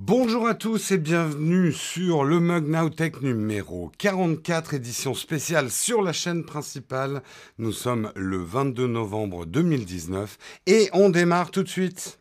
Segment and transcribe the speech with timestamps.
[0.00, 6.12] Bonjour à tous et bienvenue sur le Mug Nowtech numéro 44, édition spéciale sur la
[6.12, 7.20] chaîne principale.
[7.58, 12.20] Nous sommes le 22 novembre 2019 et on démarre tout de suite.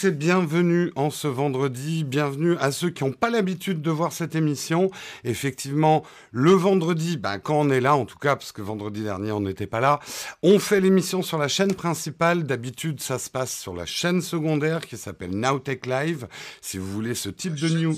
[0.00, 2.04] Tous et bienvenue en ce vendredi.
[2.04, 4.90] Bienvenue à ceux qui n'ont pas l'habitude de voir cette émission.
[5.24, 9.32] Effectivement, le vendredi, ben, quand on est là, en tout cas, parce que vendredi dernier
[9.32, 10.00] on n'était pas là,
[10.42, 12.44] on fait l'émission sur la chaîne principale.
[12.44, 16.28] D'habitude, ça se passe sur la chaîne secondaire qui s'appelle Nowtech Live.
[16.60, 17.96] Si vous voulez ce type de news.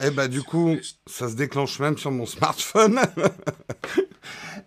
[0.00, 3.00] Eh ben du coup, ça se déclenche même sur mon smartphone.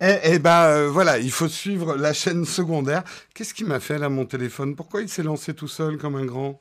[0.00, 3.02] eh, eh ben euh, voilà, il faut suivre la chaîne secondaire.
[3.34, 4.76] Qu'est-ce qui m'a fait là mon téléphone?
[4.76, 6.60] Pourquoi il s'est lancé tout seul comme un grand?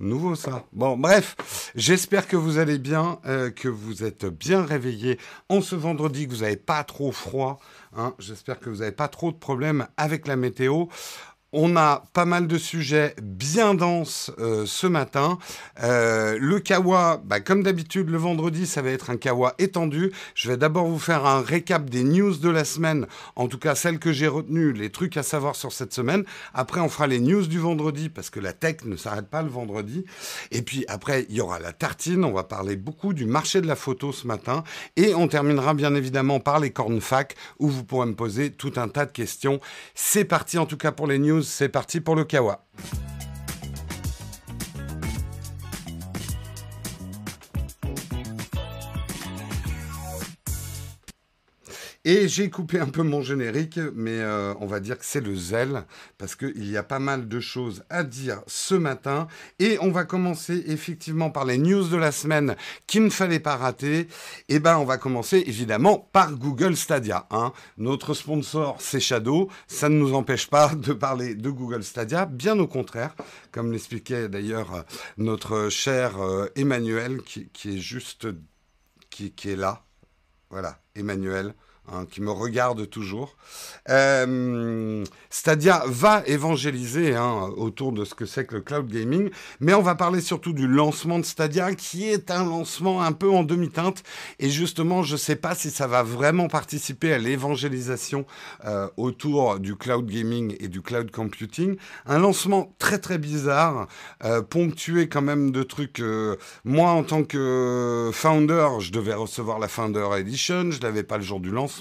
[0.00, 0.64] Nouveau ça.
[0.72, 5.74] Bon, bref, j'espère que vous allez bien, euh, que vous êtes bien réveillés en ce
[5.74, 7.58] vendredi, que vous n'avez pas trop froid.
[7.96, 8.14] Hein.
[8.20, 10.84] j'espère que vous n'avez pas trop de problèmes avec la météo.
[11.54, 15.38] On a pas mal de sujets bien denses euh, ce matin.
[15.82, 20.12] Euh, le Kawa, bah, comme d'habitude, le vendredi, ça va être un Kawa étendu.
[20.34, 23.74] Je vais d'abord vous faire un récap des news de la semaine, en tout cas
[23.74, 26.24] celles que j'ai retenues, les trucs à savoir sur cette semaine.
[26.52, 29.48] Après, on fera les news du vendredi, parce que la tech ne s'arrête pas le
[29.48, 30.04] vendredi.
[30.50, 32.26] Et puis après, il y aura la tartine.
[32.26, 34.64] On va parler beaucoup du marché de la photo ce matin.
[34.96, 38.88] Et on terminera bien évidemment par les cornfac, où vous pourrez me poser tout un
[38.88, 39.60] tas de questions.
[39.94, 42.64] C'est parti en tout cas pour les news c'est parti pour le Kawa.
[52.04, 55.34] Et j'ai coupé un peu mon générique, mais euh, on va dire que c'est le
[55.34, 55.84] zèle,
[56.16, 59.26] parce qu'il y a pas mal de choses à dire ce matin.
[59.58, 62.54] Et on va commencer effectivement par les news de la semaine
[62.86, 64.00] qu'il ne fallait pas rater.
[64.00, 64.06] Et
[64.48, 67.26] eh ben, on va commencer évidemment par Google Stadia.
[67.30, 67.52] Hein.
[67.78, 69.50] Notre sponsor, c'est Shadow.
[69.66, 73.16] Ça ne nous empêche pas de parler de Google Stadia, bien au contraire,
[73.50, 74.84] comme l'expliquait d'ailleurs
[75.16, 78.28] notre cher euh, Emmanuel, qui, est juste,
[79.10, 79.84] qui est là.
[80.50, 81.54] Voilà, Emmanuel.
[81.90, 83.36] Hein, qui me regarde toujours.
[83.88, 89.72] Euh, Stadia va évangéliser hein, autour de ce que c'est que le cloud gaming, mais
[89.72, 93.42] on va parler surtout du lancement de Stadia, qui est un lancement un peu en
[93.42, 94.02] demi-teinte.
[94.38, 98.26] Et justement, je ne sais pas si ça va vraiment participer à l'évangélisation
[98.66, 101.78] euh, autour du cloud gaming et du cloud computing.
[102.04, 103.88] Un lancement très très bizarre,
[104.24, 106.02] euh, ponctué quand même de trucs.
[106.64, 111.22] moi, en tant que founder, je devais recevoir la Founder Edition, je l'avais pas le
[111.22, 111.77] jour du lancement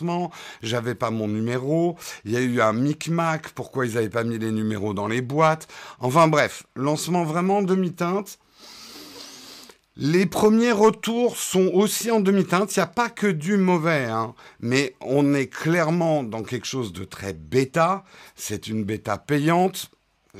[0.61, 4.37] j'avais pas mon numéro, il y a eu un micmac, pourquoi ils n'avaient pas mis
[4.37, 5.67] les numéros dans les boîtes.
[5.99, 8.39] Enfin bref, lancement vraiment demi-teinte.
[9.99, 12.75] Les premiers retours sont aussi en demi-teinte.
[12.75, 14.35] Il n'y a pas que du mauvais, hein.
[14.59, 18.03] mais on est clairement dans quelque chose de très bêta.
[18.35, 19.89] C'est une bêta payante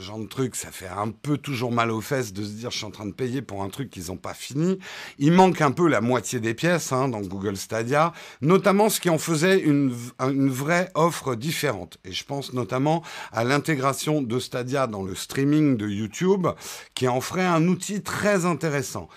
[0.02, 2.78] genre de truc, ça fait un peu toujours mal aux fesses de se dire je
[2.78, 4.80] suis en train de payer pour un truc qu'ils n'ont pas fini.
[5.18, 9.10] Il manque un peu la moitié des pièces hein, dans Google Stadia, notamment ce qui
[9.10, 11.98] en faisait une, une vraie offre différente.
[12.06, 16.48] Et je pense notamment à l'intégration de Stadia dans le streaming de YouTube,
[16.94, 19.10] qui en ferait un outil très intéressant.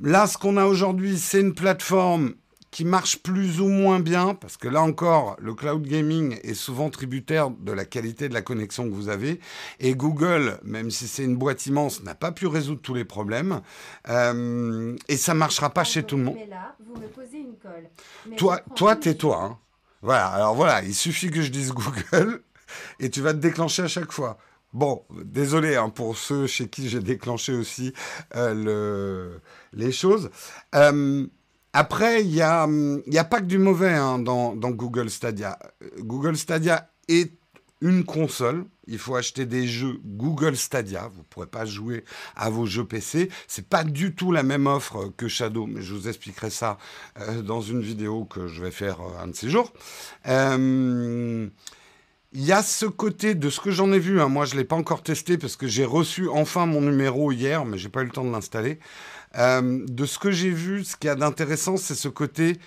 [0.00, 2.34] Là, ce qu'on a aujourd'hui, c'est une plateforme
[2.76, 6.90] qui marche plus ou moins bien, parce que là encore, le cloud gaming est souvent
[6.90, 9.40] tributaire de la qualité de la connexion que vous avez.
[9.80, 13.62] Et Google, même si c'est une boîte immense, n'a pas pu résoudre tous les problèmes.
[14.10, 16.36] Euh, et ça ne marchera pas chez tout le monde.
[18.36, 19.42] toi, toi, tais-toi.
[19.42, 19.58] Hein.
[20.02, 22.42] Voilà, alors voilà, il suffit que je dise Google
[23.00, 24.36] et tu vas te déclencher à chaque fois.
[24.74, 27.94] Bon, désolé hein, pour ceux chez qui j'ai déclenché aussi
[28.34, 29.40] euh, le,
[29.72, 30.28] les choses.
[30.74, 31.26] Euh,
[31.78, 35.58] après, il n'y a, a pas que du mauvais hein, dans, Google Stadia.
[35.98, 37.32] Google Stadia est
[37.82, 38.64] une console.
[38.86, 41.10] Il faut acheter des jeux Google Stadia.
[41.12, 43.28] Vous ne pourrez pas jouer à vos jeux PC.
[43.46, 46.78] C'est pas du tout la même offre que Shadow, mais je vous expliquerai ça
[47.20, 49.74] euh, dans une vidéo que je vais faire euh, un de ces jours.
[50.28, 51.46] Euh,
[52.32, 54.18] il y a ce côté de ce que j'en ai vu.
[54.18, 54.28] Hein.
[54.28, 57.66] moi, je ne l'ai pas encore testé parce que j'ai reçu enfin mon numéro hier,
[57.66, 58.78] mais j'ai pas eu le temps de l'installer.
[59.36, 62.58] Euh, de ce que j'ai vu, ce qu'il y a d'intéressant, c'est ce côté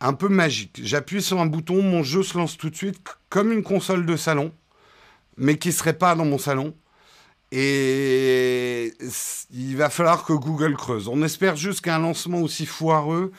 [0.00, 0.80] un peu magique.
[0.82, 2.98] J'appuie sur un bouton, mon jeu se lance tout de suite
[3.28, 4.52] comme une console de salon.
[5.38, 6.74] mais qui ne serait pas dans mon salon.
[7.52, 8.94] Et
[9.52, 11.08] il va falloir que Google creuse.
[11.08, 13.32] On espère juste qu'un lancement aussi foireux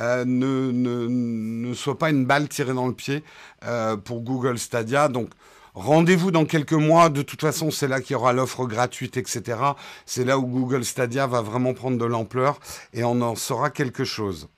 [0.00, 3.24] euh, ne, ne, soit pas une balle tirée dans le pied
[3.64, 5.08] euh, pour Google Stadia.
[5.08, 5.30] Donc,
[5.78, 7.08] rendez-vous dans quelques mois.
[7.08, 9.58] De toute façon, c'est là qu'il y aura l'offre gratuite, etc.
[10.06, 12.60] C'est là où Google Stadia va vraiment prendre de l'ampleur
[12.92, 14.48] et on en saura quelque chose.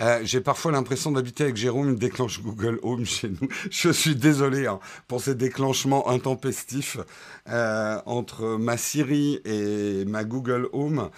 [0.00, 3.48] Euh, j'ai parfois l'impression d'habiter avec Jérôme, il déclenche Google Home chez nous.
[3.70, 6.96] Je suis désolé hein, pour ces déclenchements intempestifs
[7.48, 11.10] euh, entre ma Siri et ma Google Home.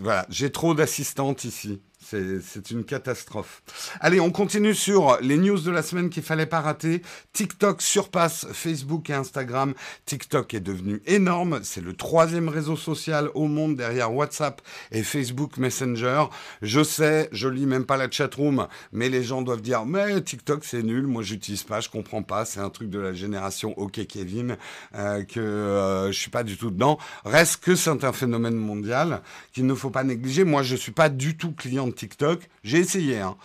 [0.00, 1.80] Voilà, j'ai trop d'assistantes ici.
[2.10, 3.62] C'est une catastrophe.
[4.00, 7.02] Allez, on continue sur les news de la semaine qu'il fallait pas rater.
[7.32, 9.74] TikTok surpasse Facebook et Instagram.
[10.06, 11.60] TikTok est devenu énorme.
[11.62, 14.60] C'est le troisième réseau social au monde derrière WhatsApp
[14.90, 16.24] et Facebook Messenger.
[16.62, 20.64] Je sais, je lis même pas la chatroom, mais les gens doivent dire mais TikTok
[20.64, 21.06] c'est nul.
[21.06, 22.44] Moi j'utilise pas, je comprends pas.
[22.44, 24.56] C'est un truc de la génération OK Kevin
[24.96, 26.98] euh, que euh, je suis pas du tout dedans.
[27.24, 29.22] Reste que c'est un phénomène mondial
[29.52, 30.42] qu'il ne faut pas négliger.
[30.42, 32.48] Moi je suis pas du tout client de TikTok.
[32.64, 33.20] J'ai essayé.
[33.20, 33.36] Hein.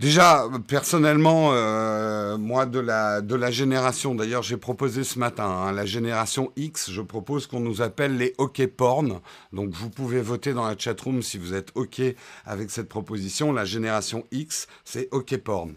[0.00, 5.70] Déjà, personnellement, euh, moi de la, de la génération, d'ailleurs j'ai proposé ce matin, hein,
[5.70, 9.20] la génération X, je propose qu'on nous appelle les hockey porn.
[9.52, 12.02] Donc vous pouvez voter dans la chatroom si vous êtes OK
[12.44, 13.52] avec cette proposition.
[13.52, 15.74] La génération X, c'est hockey porn.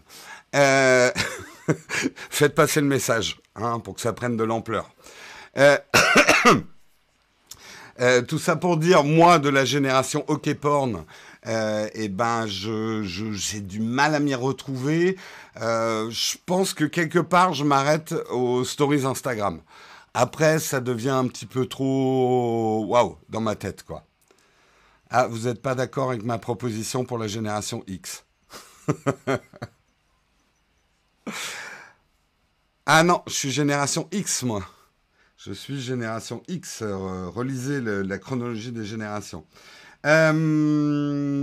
[0.56, 1.12] Euh,
[2.28, 4.90] faites passer le message hein, pour que ça prenne de l'ampleur.
[5.58, 5.78] Euh,
[8.26, 11.04] tout ça pour dire, moi de la génération hockey porn,
[11.48, 15.16] euh, et ben je, j'ai du mal à m'y retrouver.
[15.60, 19.60] Euh, je pense que quelque part, je m'arrête aux stories Instagram.
[20.14, 24.04] Après, ça devient un petit peu trop waouh dans ma tête, quoi.
[25.10, 28.24] Ah, vous n'êtes pas d'accord avec ma proposition pour la génération X
[32.86, 34.62] Ah non, je suis génération X, moi.
[35.36, 36.82] Je suis génération X.
[36.82, 39.44] Euh, relisez la chronologie des générations.
[40.06, 41.42] Euh,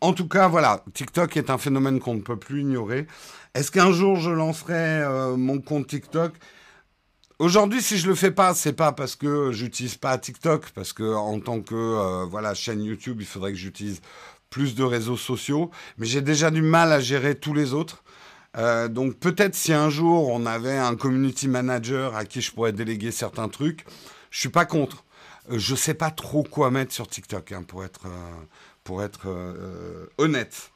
[0.00, 3.06] en tout cas, voilà, TikTok est un phénomène qu'on ne peut plus ignorer.
[3.54, 6.32] Est-ce qu'un jour je lancerai euh, mon compte TikTok?
[7.38, 11.14] Aujourd'hui, si je le fais pas, c'est pas parce que j'utilise pas TikTok, parce que
[11.14, 14.00] en tant que euh, voilà chaîne YouTube, il faudrait que j'utilise
[14.50, 18.02] plus de réseaux sociaux, mais j'ai déjà du mal à gérer tous les autres.
[18.90, 23.12] donc peut-être si un jour on avait un community manager à qui je pourrais déléguer
[23.12, 23.86] certains trucs,
[24.30, 25.04] je suis pas contre.
[25.48, 28.30] Euh, je ne sais pas trop quoi mettre sur TikTok, hein, pour être, euh,
[28.84, 30.70] pour être euh, honnête.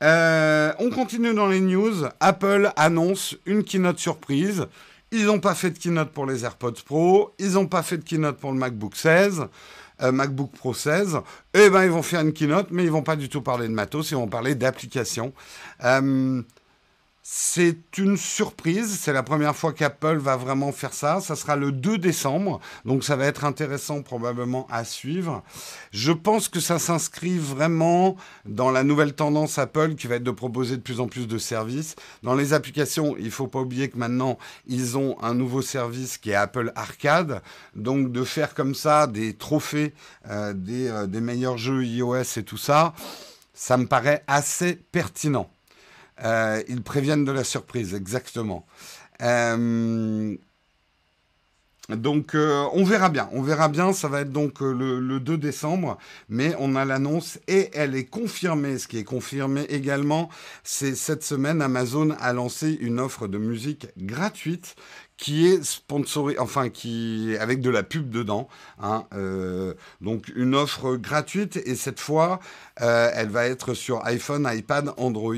[0.00, 2.06] on continue dans les news.
[2.20, 4.66] Apple annonce une keynote surprise.
[5.10, 7.34] Ils n'ont pas fait de keynote pour les AirPods Pro.
[7.38, 9.46] Ils n'ont pas fait de keynote pour le MacBook 16.
[10.00, 11.18] MacBook Pro 16,
[11.54, 13.72] eh ben ils vont faire une keynote, mais ils vont pas du tout parler de
[13.72, 15.32] matos, ils vont parler d'applications.
[17.24, 21.20] C'est une surprise, c'est la première fois qu'Apple va vraiment faire ça.
[21.20, 25.44] Ça sera le 2 décembre, donc ça va être intéressant probablement à suivre.
[25.92, 30.32] Je pense que ça s'inscrit vraiment dans la nouvelle tendance Apple qui va être de
[30.32, 31.94] proposer de plus en plus de services.
[32.24, 34.36] Dans les applications, il ne faut pas oublier que maintenant,
[34.66, 37.40] ils ont un nouveau service qui est Apple Arcade.
[37.76, 39.94] Donc de faire comme ça des trophées
[40.28, 42.94] euh, euh, des meilleurs jeux iOS et tout ça,
[43.54, 45.48] ça me paraît assez pertinent.
[46.22, 48.66] Euh, ils préviennent de la surprise, exactement.
[49.22, 50.36] Euh,
[51.88, 55.36] donc euh, on verra bien, on verra bien, ça va être donc le, le 2
[55.36, 55.98] décembre,
[56.28, 58.78] mais on a l'annonce et elle est confirmée.
[58.78, 60.30] Ce qui est confirmé également,
[60.62, 64.76] c'est cette semaine Amazon a lancé une offre de musique gratuite
[65.16, 68.48] qui est sponsorisé, enfin qui avec de la pub dedans.
[68.82, 72.40] Hein, euh, donc une offre gratuite et cette fois,
[72.80, 75.34] euh, elle va être sur iPhone, iPad, Android,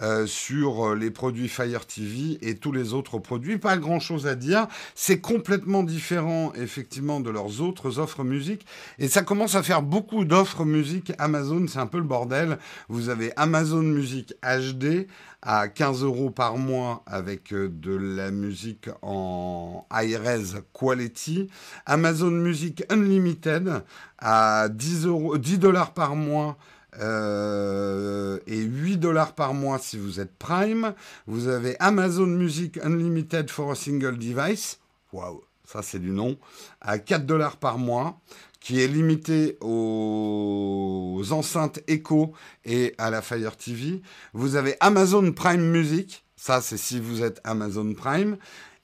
[0.00, 3.58] euh, sur les produits Fire TV et tous les autres produits.
[3.58, 4.66] Pas grand chose à dire.
[4.94, 8.64] C'est complètement différent effectivement de leurs autres offres musique
[8.98, 11.12] et ça commence à faire beaucoup d'offres musique.
[11.18, 12.58] Amazon, c'est un peu le bordel.
[12.88, 15.06] Vous avez Amazon Music HD
[15.42, 21.48] à 15 euros par mois avec euh, de la musique en high-res quality.
[21.86, 23.82] Amazon Music Unlimited
[24.18, 26.56] à 10, euros, 10 dollars par mois.
[27.00, 30.94] Euh, et 8 dollars par mois si vous êtes Prime.
[31.26, 34.80] Vous avez Amazon Music Unlimited for a single device.
[35.12, 36.36] Waouh, ça c'est du nom.
[36.80, 38.18] À 4 dollars par mois
[38.60, 42.32] qui est limité aux enceintes Echo
[42.64, 44.02] et à la Fire TV.
[44.34, 48.36] Vous avez Amazon Prime Music, ça c'est si vous êtes Amazon Prime.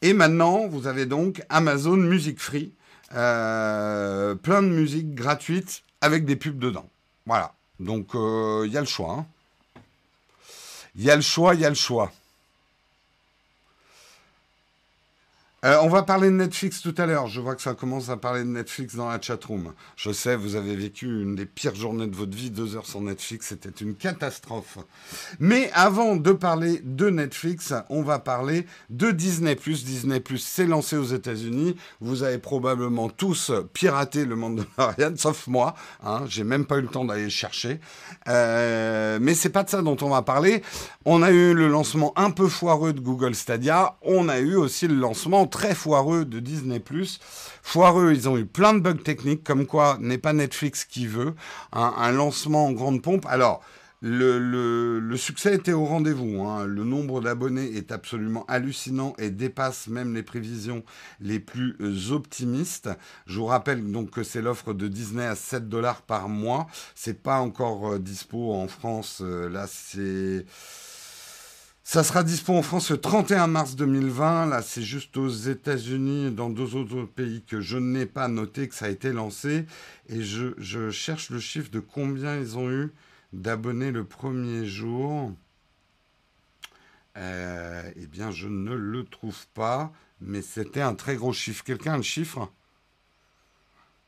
[0.03, 2.73] Et maintenant, vous avez donc Amazon Music Free,
[3.15, 6.89] euh, plein de musique gratuite avec des pubs dedans.
[7.27, 9.27] Voilà, donc il euh, y a le choix.
[10.95, 11.07] Il hein.
[11.07, 12.13] y a le choix, il y a le choix.
[15.65, 17.29] Euh, on va parler de Netflix tout à l'heure.
[17.29, 19.73] Je vois que ça commence à parler de Netflix dans la chatroom.
[19.97, 23.01] Je sais, vous avez vécu une des pires journées de votre vie, deux heures sur
[23.01, 24.77] Netflix, c'était une catastrophe.
[25.41, 29.57] Mais avant de parler de Netflix, on va parler de Disney+.
[29.57, 31.75] Disney+, s'est lancé aux États-Unis.
[32.03, 35.75] Vous avez probablement tous piraté le monde de Marianne, sauf moi.
[36.05, 37.81] Hein, J'ai même pas eu le temps d'aller chercher.
[38.29, 40.63] Euh, mais c'est pas de ça dont on va parler.
[41.07, 43.97] On a eu le lancement un peu foireux de Google Stadia.
[44.03, 46.83] On a eu aussi le lancement très foireux de Disney+.
[47.63, 51.35] Foireux, ils ont eu plein de bugs techniques, comme quoi n'est pas Netflix qui veut.
[51.73, 53.27] Un, lancement en grande pompe.
[53.27, 53.63] Alors,
[54.03, 56.43] le, succès était au rendez-vous.
[56.45, 56.67] Hein.
[56.67, 60.85] Le nombre d'abonnés est absolument hallucinant et dépasse même les prévisions
[61.21, 61.77] les plus
[62.13, 62.91] optimistes.
[63.27, 66.67] Je vous rappelle donc que c'est l'offre de Disney à 7 dollars par mois.
[66.95, 69.23] C'est pas encore euh, dispo en France.
[69.23, 70.45] Euh, là, c'est
[71.89, 74.47] ça sera dispo en France le 31 mars 2020.
[74.47, 78.69] Là, c'est juste aux États-Unis et dans deux autres pays que je n'ai pas noté
[78.69, 79.67] que ça a été lancé.
[80.09, 82.93] Et je, cherche le chiffre de combien ils ont eu
[83.33, 85.33] d'abonnés le premier jour.
[87.17, 91.63] Euh, eh bien, je ne le trouve pas, mais c'était un très gros chiffre.
[91.63, 92.51] Quelqu'un a le chiffre?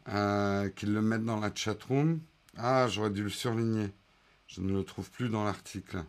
[0.09, 2.19] Euh, Qu'il le mette dans la chatroom.
[2.57, 3.93] Ah, j'aurais dû le surligner.
[4.49, 6.03] Je ne le trouve plus dans l'article.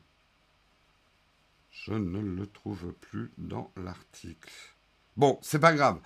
[1.86, 4.69] Je ne le trouve plus dans l'article.
[5.20, 5.98] Bon, c'est pas grave.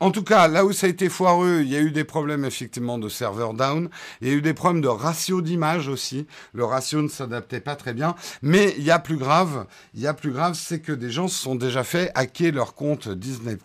[0.00, 2.46] En tout cas, là où ça a été foireux, il y a eu des problèmes
[2.46, 3.90] effectivement de serveur down.
[4.22, 6.26] Il y a eu des problèmes de ratio d'image aussi.
[6.54, 8.14] Le ratio ne s'adaptait pas très bien.
[8.40, 9.66] Mais il y a plus grave.
[9.92, 12.74] Il y a plus grave, c'est que des gens se sont déjà fait hacker leur
[12.74, 13.58] compte Disney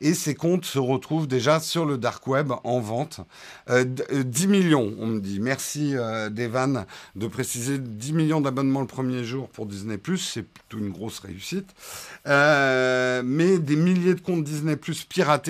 [0.00, 3.20] et ces comptes se retrouvent déjà sur le dark web en vente.
[3.68, 5.40] 10 euh, millions, on me dit.
[5.40, 6.86] Merci euh, Devan
[7.16, 9.98] de préciser 10 millions d'abonnements le premier jour pour Disney.
[10.16, 11.74] C'est plutôt une grosse réussite.
[12.26, 15.04] Euh, mais des milliers de comptes Disney Plus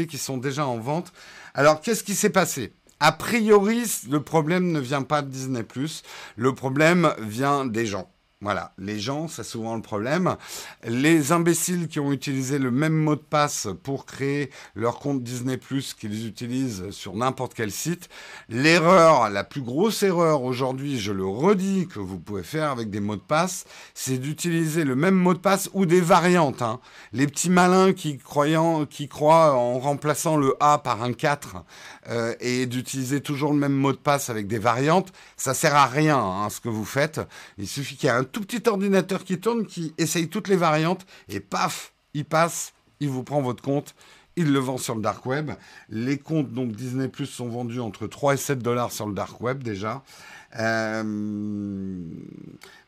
[0.06, 1.12] qui sont déjà en vente.
[1.54, 2.72] Alors, qu'est-ce qui s'est passé?
[3.00, 6.02] A priori, le problème ne vient pas de Disney Plus,
[6.36, 8.10] le problème vient des gens.
[8.40, 10.36] Voilà, les gens, c'est souvent le problème.
[10.84, 15.56] Les imbéciles qui ont utilisé le même mot de passe pour créer leur compte Disney
[15.56, 18.08] Plus qu'ils utilisent sur n'importe quel site.
[18.48, 23.00] L'erreur, la plus grosse erreur aujourd'hui, je le redis, que vous pouvez faire avec des
[23.00, 26.62] mots de passe, c'est d'utiliser le même mot de passe ou des variantes.
[26.62, 26.78] Hein.
[27.12, 31.64] Les petits malins qui, croyant, qui croient en remplaçant le A par un 4
[32.10, 35.86] euh, et d'utiliser toujours le même mot de passe avec des variantes, ça sert à
[35.86, 37.20] rien hein, ce que vous faites.
[37.58, 40.56] Il suffit qu'il y ait un tout petit ordinateur qui tourne, qui essaye toutes les
[40.56, 43.94] variantes, et paf, il passe, il vous prend votre compte,
[44.38, 45.50] il le vend sur le dark web.
[45.90, 49.40] Les comptes donc Disney Plus sont vendus entre 3 et 7 dollars sur le dark
[49.40, 50.02] web déjà.
[50.58, 52.00] Euh,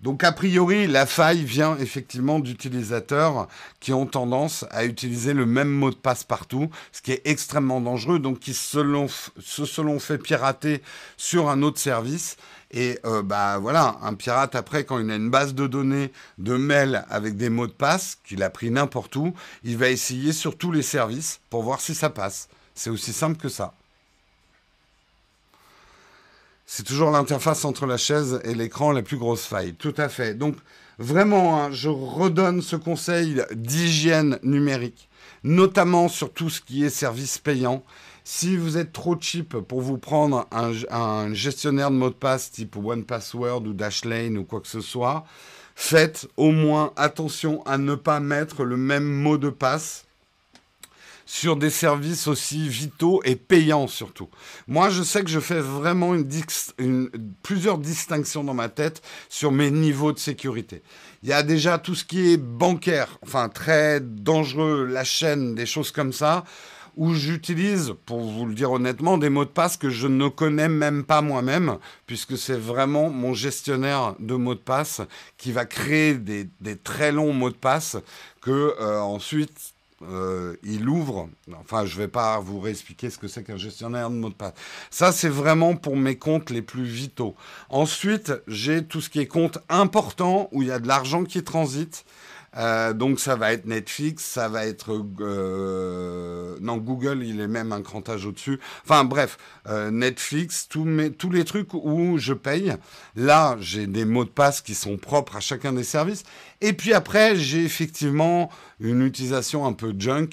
[0.01, 3.49] donc a priori, la faille vient effectivement d'utilisateurs
[3.81, 7.81] qui ont tendance à utiliser le même mot de passe partout, ce qui est extrêmement
[7.81, 9.09] dangereux, donc qui se,
[9.41, 10.83] se fait pirater
[11.17, 12.37] sur un autre service
[12.73, 16.57] et euh, bah voilà, un pirate après, quand il a une base de données de
[16.57, 19.35] mails avec des mots de passe qu'il a pris n'importe où,
[19.65, 22.49] il va essayer sur tous les services pour voir si ça passe.
[22.75, 23.75] C'est aussi simple que ça.
[26.65, 29.75] C'est toujours l'interface entre la chaise et l'écran la plus grosse faille.
[29.75, 30.35] Tout à fait.
[30.35, 30.55] Donc
[31.01, 35.09] vraiment, hein, je redonne ce conseil d'hygiène numérique,
[35.43, 37.83] notamment sur tout ce qui est service payant.
[38.25, 42.77] Si vous êtes trop cheap pour vous prendre un, gestionnaire de mots de passe type
[42.77, 45.25] OnePassword ou Dashlane ou quoi que ce soit,
[45.75, 50.05] faites au moins attention à ne pas mettre le même mot de passe
[51.25, 54.29] sur des services aussi vitaux et payants surtout.
[54.67, 56.17] Moi, je sais que je fais vraiment
[57.45, 60.83] plusieurs distinctions dans ma tête sur mes niveaux de sécurité.
[61.23, 65.67] Il y a déjà tout ce qui est bancaire, enfin très dangereux, la chaîne, des
[65.67, 66.45] choses comme ça
[67.01, 70.69] où j'utilise, pour vous le dire honnêtement, des mots de passe que je ne connais
[70.69, 75.01] même pas moi-même, puisque c'est vraiment mon gestionnaire de mots de passe
[75.39, 76.47] qui va créer des,
[76.85, 77.97] très longs mots de passe
[78.43, 81.31] que euh, ensuite euh, il ouvre.
[81.59, 84.35] Enfin, je ne vais pas vous réexpliquer ce que c'est qu'un gestionnaire de mots de
[84.35, 84.53] passe.
[84.91, 87.35] Ça, c'est vraiment pour mes comptes les plus vitaux.
[87.71, 91.43] Ensuite, j'ai tout ce qui est compte important où il y a de l'argent qui
[91.43, 92.05] transite.
[92.57, 97.73] Euh, donc ça va être Netflix, ça va être euh, non Google, il est même
[97.73, 98.59] un crantage au-dessus.
[98.85, 99.39] Enfin bref,
[99.69, 102.75] euh, Netflix, tous tous les trucs où je paye.
[103.15, 106.25] Là, j'ai des mots de passe qui sont propres à chacun des services.
[106.61, 110.29] Et puis après, j'ai effectivement une utilisation un peu junk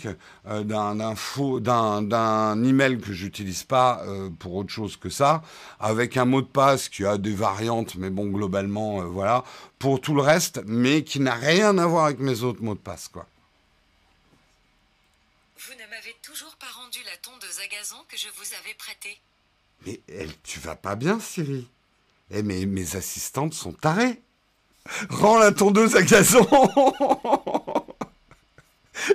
[0.45, 4.03] d'un d'un email que j'utilise pas
[4.39, 5.41] pour autre chose que ça,
[5.79, 9.45] avec un mot de passe qui a des variantes, mais bon, globalement, voilà,
[9.79, 12.79] pour tout le reste, mais qui n'a rien à voir avec mes autres mots de
[12.79, 13.27] passe, quoi.
[15.59, 19.17] Vous ne m'avez toujours pas rendu la tondeuse à gazon que je vous avais prêtée.
[19.85, 21.67] Mais elle, tu vas pas bien, Siri
[22.31, 24.21] Eh, mais mes assistantes sont tarées.
[25.09, 26.47] Rends la tondeuse à gazon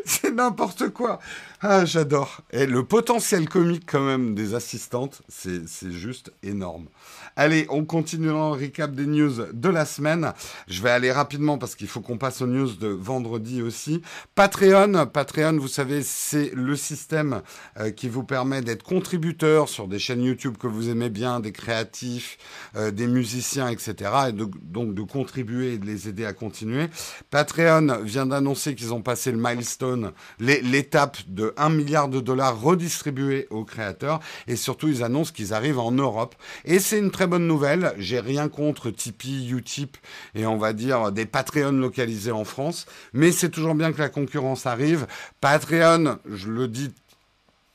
[0.05, 1.19] C'est n'importe quoi.
[1.65, 2.41] Ah, j'adore.
[2.51, 6.89] Et le potentiel comique quand même des assistantes, c'est juste énorme.
[7.37, 10.33] Allez, on continue dans le recap des news de la semaine.
[10.67, 14.03] Je vais aller rapidement parce qu'il faut qu'on passe aux news de vendredi aussi.
[14.35, 17.43] Patreon, Patreon, vous savez, c'est le système
[17.79, 21.53] euh, qui vous permet d'être contributeur sur des chaînes YouTube que vous aimez bien, des
[21.53, 22.39] créatifs,
[22.75, 24.11] euh, des musiciens, etc.
[24.29, 26.89] Et donc de contribuer et de les aider à continuer.
[27.31, 33.47] Patreon vient d'annoncer qu'ils ont passé le milestone, l'étape de 1 milliard de dollars redistribués
[33.51, 34.21] aux créateurs.
[34.47, 36.35] Et surtout, ils annoncent qu'ils arrivent en Europe.
[36.65, 37.95] Et c'est une très bonne nouvelle.
[37.99, 39.97] J'ai rien contre Tipeee, Utip
[40.35, 42.87] et on va dire des Patreon localisés en France.
[43.13, 45.07] Mais c'est toujours bien que la concurrence arrive.
[45.41, 46.91] Patreon, je le dis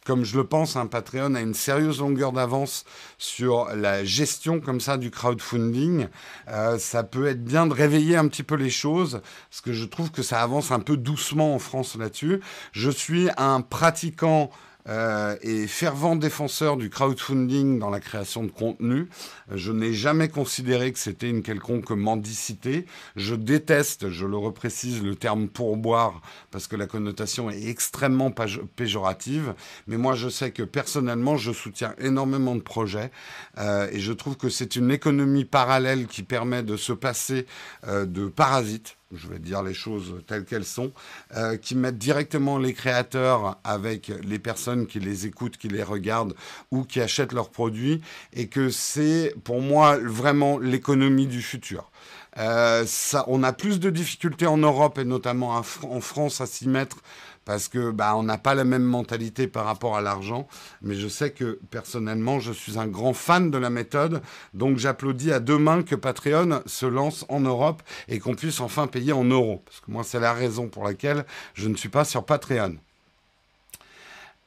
[0.08, 2.86] comme je le pense, un Patreon a une sérieuse longueur d'avance
[3.18, 6.08] sur la gestion comme ça du crowdfunding.
[6.48, 9.84] Euh, ça peut être bien de réveiller un petit peu les choses, parce que je
[9.84, 12.40] trouve que ça avance un peu doucement en France là-dessus.
[12.72, 14.50] Je suis un pratiquant
[14.88, 19.10] euh, et fervent défenseur du crowdfunding dans la création de contenu.
[19.54, 22.86] Je n'ai jamais considéré que c'était une quelconque mendicité.
[23.16, 28.32] Je déteste, je le reprécise, le terme pourboire parce que la connotation est extrêmement
[28.76, 29.54] péjorative.
[29.88, 33.12] Mais moi, je sais que personnellement, je soutiens énormément de projets
[33.58, 37.46] euh, et je trouve que c'est une économie parallèle qui permet de se passer
[37.88, 40.92] euh, de parasites je vais dire les choses telles qu'elles sont,
[41.36, 46.36] euh, qui mettent directement les créateurs avec les personnes qui les écoutent, qui les regardent
[46.72, 48.02] ou qui achètent leurs produits,
[48.34, 51.92] et que c'est pour moi vraiment l'économie du futur.
[52.38, 52.86] Euh,
[53.26, 56.98] on a plus de difficultés en Europe et notamment en France à s'y mettre
[57.48, 60.50] parce que bah, on n'a pas la même mentalité par rapport à l'argent.
[60.82, 64.22] Mais je sais que personnellement, je suis un grand fan de la méthode.
[64.54, 68.88] Donc j'applaudis à deux mains que Patreon se lance en Europe et qu'on puisse enfin
[68.88, 69.64] payer en euros.
[69.66, 72.76] Parce que moi, c'est la raison pour laquelle je ne suis pas sur Patreon.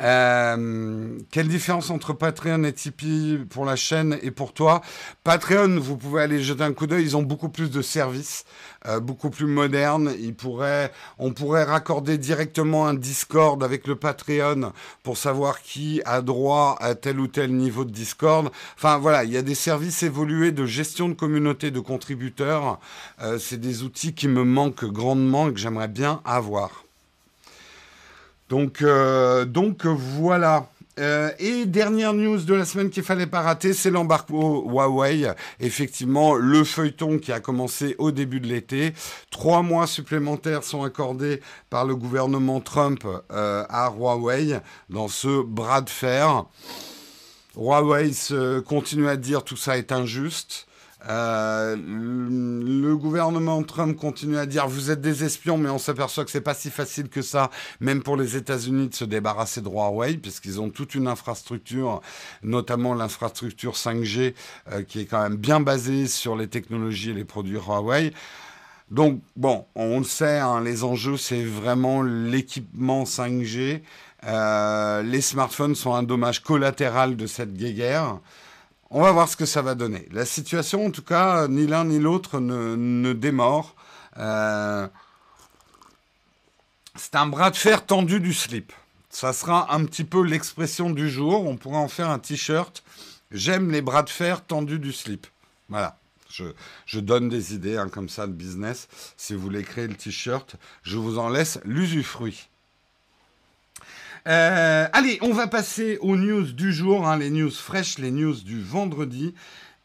[0.01, 4.81] Euh, quelle différence entre Patreon et Tipeee pour la chaîne et pour toi?
[5.25, 8.45] Patreon, vous pouvez aller jeter un coup d'œil, ils ont beaucoup plus de services,
[8.87, 10.13] euh, beaucoup plus modernes.
[10.19, 16.23] Ils pourraient, on pourrait raccorder directement un Discord avec le Patreon pour savoir qui a
[16.23, 18.51] droit à tel ou tel niveau de Discord.
[18.77, 22.81] Enfin voilà, il y a des services évolués de gestion de communauté de contributeurs.
[23.21, 26.85] Euh, c'est des outils qui me manquent grandement et que j'aimerais bien avoir.
[28.51, 30.67] Donc, euh, donc voilà.
[30.99, 35.33] Euh, et dernière news de la semaine qu'il fallait pas rater, c'est l'embargo Huawei.
[35.61, 38.93] Effectivement, le feuilleton qui a commencé au début de l'été.
[39.31, 44.59] Trois mois supplémentaires sont accordés par le gouvernement Trump euh, à Huawei
[44.91, 46.45] dans ce bras de fer.
[47.57, 48.11] Huawei
[48.67, 50.67] continue à dire tout ça est injuste.
[51.09, 56.31] Euh, le gouvernement Trump continue à dire vous êtes des espions, mais on s'aperçoit que
[56.31, 60.19] c'est pas si facile que ça, même pour les États-Unis, de se débarrasser de Huawei,
[60.19, 62.03] puisqu'ils ont toute une infrastructure,
[62.43, 64.35] notamment l'infrastructure 5G,
[64.73, 68.13] euh, qui est quand même bien basée sur les technologies et les produits Huawei.
[68.91, 73.83] Donc, bon, on le sait, hein, les enjeux, c'est vraiment l'équipement 5G.
[74.27, 78.19] Euh, les smartphones sont un dommage collatéral de cette guerre.
[78.91, 80.09] On va voir ce que ça va donner.
[80.11, 83.77] La situation, en tout cas, ni l'un ni l'autre ne, démord.
[84.19, 84.89] Euh,
[86.97, 88.73] c'est un bras de fer tendu du slip.
[89.09, 91.47] Ça sera un petit peu l'expression du jour.
[91.47, 92.83] On pourra en faire un t-shirt.
[93.31, 95.29] J'aime les bras de fer tendus du slip.
[95.69, 95.97] Voilà.
[96.87, 98.89] Je, donne des idées hein, comme ça de business.
[99.17, 102.49] Si vous voulez créer le t-shirt, je vous en laisse l'usufruit.
[104.29, 108.35] Euh, allez, on va passer aux news du jour, hein, les news fraîches, les news
[108.35, 109.35] du vendredi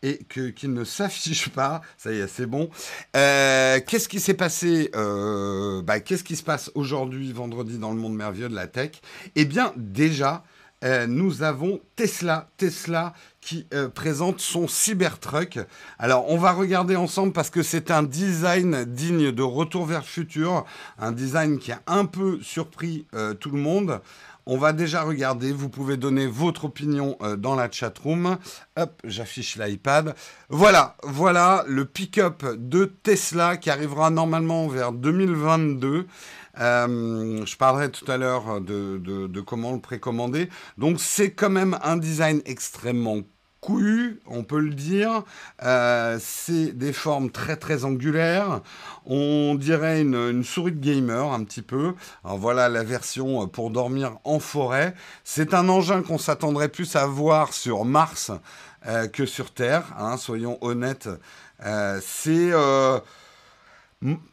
[0.03, 1.81] et que, ne s'affichent pas.
[1.97, 2.69] Ça y est, c'est bon.
[3.15, 7.97] Euh, qu'est-ce qui s'est passé euh, bah, Qu'est-ce qui se passe aujourd'hui, vendredi, dans le
[7.97, 8.91] monde merveilleux de la tech?
[9.35, 10.43] Eh bien, déjà,
[11.07, 12.49] nous avons Tesla.
[12.57, 15.59] Tesla qui présente son Cybertruck.
[15.97, 20.05] Alors, on va regarder ensemble parce que c'est un design digne de Retour vers le
[20.05, 20.65] futur,
[20.99, 23.07] un design qui a un peu surpris
[23.39, 24.01] tout le monde.
[24.47, 25.51] On va déjà regarder.
[25.51, 28.37] Vous pouvez donner votre opinion euh, dans la chat room.
[28.77, 30.13] Hop, j'affiche l'iPad.
[30.49, 36.05] Voilà, voilà le pick-up de Tesla qui arrivera normalement vers 2022.
[36.59, 40.49] Euh, je parlerai tout à l'heure de, comment le précommander.
[40.77, 43.17] Donc c'est quand même un design extrêmement
[43.61, 45.23] couillu, on peut le dire.
[45.63, 48.61] Euh, c'est des formes très très angulaires.
[49.05, 51.95] On dirait une, souris de gamer un petit peu.
[52.23, 54.93] Alors voilà la version pour dormir en forêt.
[55.23, 58.31] C'est un engin qu'on s'attendrait plus à voir sur Mars
[58.87, 61.09] euh, que sur Terre, hein, soyons honnêtes.
[62.01, 62.51] C'est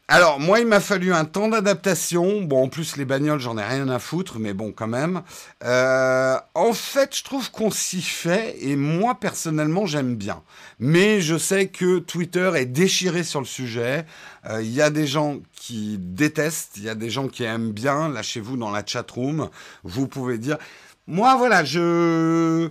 [0.09, 2.43] alors, moi, il m'a fallu un temps d'adaptation.
[2.43, 5.23] Bon, en plus, les bagnoles, j'en ai rien à foutre, mais bon, quand même.
[5.65, 10.43] Euh, en fait, je trouve qu'on s'y fait, et moi, personnellement, j'aime bien.
[10.79, 14.05] Mais je sais que Twitter est déchiré sur le sujet.
[14.51, 17.73] Euh, il y a des gens qui détestent, il y a des gens qui aiment
[17.73, 18.09] bien.
[18.09, 19.49] Lâchez-vous dans la chat room.
[19.85, 20.59] Vous pouvez dire.
[21.07, 22.69] Moi, voilà, je.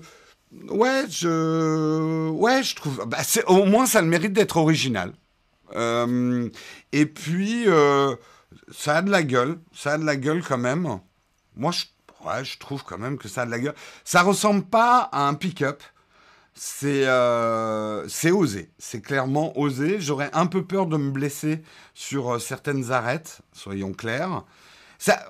[0.70, 2.30] Ouais, je.
[2.30, 3.06] Ouais, je trouve.
[3.08, 5.14] Bah, au moins, ça a le mérite d'être original.
[5.76, 6.50] Euh,
[6.92, 8.16] et puis, euh,
[8.72, 9.60] ça a de la gueule.
[9.74, 11.00] Ça a de la gueule quand même.
[11.56, 13.76] Moi, je, trouve quand même que ça a de la gueule.
[14.04, 15.82] Ça ressemble pas à un pick-up.
[16.54, 18.72] C'est euh, osé.
[18.78, 20.00] C'est clairement osé.
[20.00, 24.44] J'aurais un peu peur de me blesser sur certaines arêtes, soyons clairs.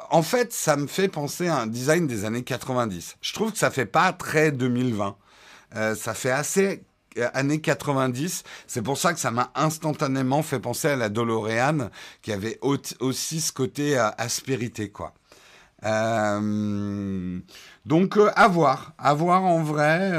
[0.10, 3.18] En fait, ça me fait penser à un design des années 90.
[3.22, 5.16] Je trouve que ça fait pas très 2020.
[5.96, 6.84] ça fait assez
[7.34, 8.44] années 90.
[8.68, 11.90] C'est pour ça que ça m'a instantanément fait penser à la DeLorean,
[12.22, 15.14] qui avait aussi ce côté euh, aspérité, quoi.
[15.84, 17.40] Euh,
[17.86, 18.94] donc, à voir.
[18.98, 20.12] À voir en vrai.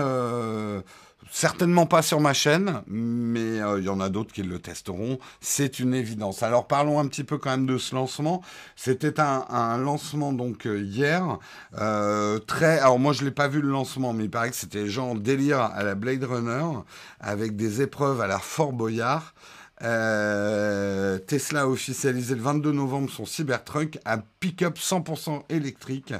[1.34, 5.18] Certainement pas sur ma chaîne, mais euh, il y en a d'autres qui le testeront.
[5.40, 6.42] C'est une évidence.
[6.42, 8.42] Alors parlons un petit peu quand même de ce lancement.
[8.76, 11.38] C'était un, lancement donc euh, hier.
[11.78, 12.80] Euh, très.
[12.80, 15.58] Alors moi je l'ai pas vu le lancement, mais il paraît que c'était genre délire
[15.58, 16.80] à la Blade Runner
[17.18, 19.32] avec des épreuves à la Fort Boyard.
[19.80, 26.12] Tesla a officialisé le 22 novembre son Cybertruck, un pick-up 100% électrique.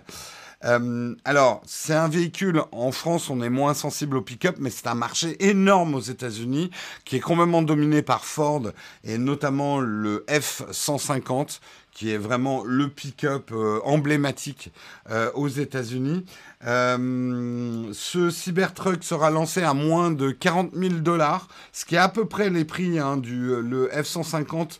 [0.64, 4.87] Euh, alors, c'est un véhicule, en France, on est moins sensible au pick-up, mais c'est
[4.87, 6.70] un marché énorme aux États-Unis
[7.05, 8.62] qui est complètement dominé par Ford
[9.05, 11.61] et notamment le F-150
[11.92, 14.72] qui est vraiment le pick-up euh, emblématique
[15.11, 16.24] euh, aux États-Unis.
[16.64, 22.09] Euh, ce Cybertruck sera lancé à moins de 40 000 dollars, ce qui est à
[22.09, 24.78] peu près les prix hein, le F-150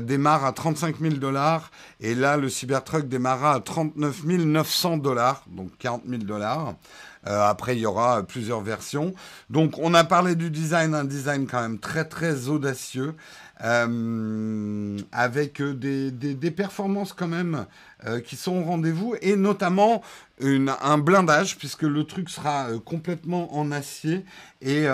[0.00, 5.70] démarre à 35 000 dollars et là le Cybertruck démarrera à 39 900 dollars, donc
[5.78, 6.74] 40 000 dollars.
[7.24, 9.12] après, il y aura plusieurs versions.
[9.50, 13.14] Donc, on a parlé du design, un design quand même très très audacieux.
[13.64, 17.66] Euh, avec des, des, performances quand même
[18.06, 20.00] euh, qui sont au rendez-vous, et notamment
[20.40, 24.24] un blindage, puisque le truc sera euh, complètement en acier,
[24.62, 24.84] et,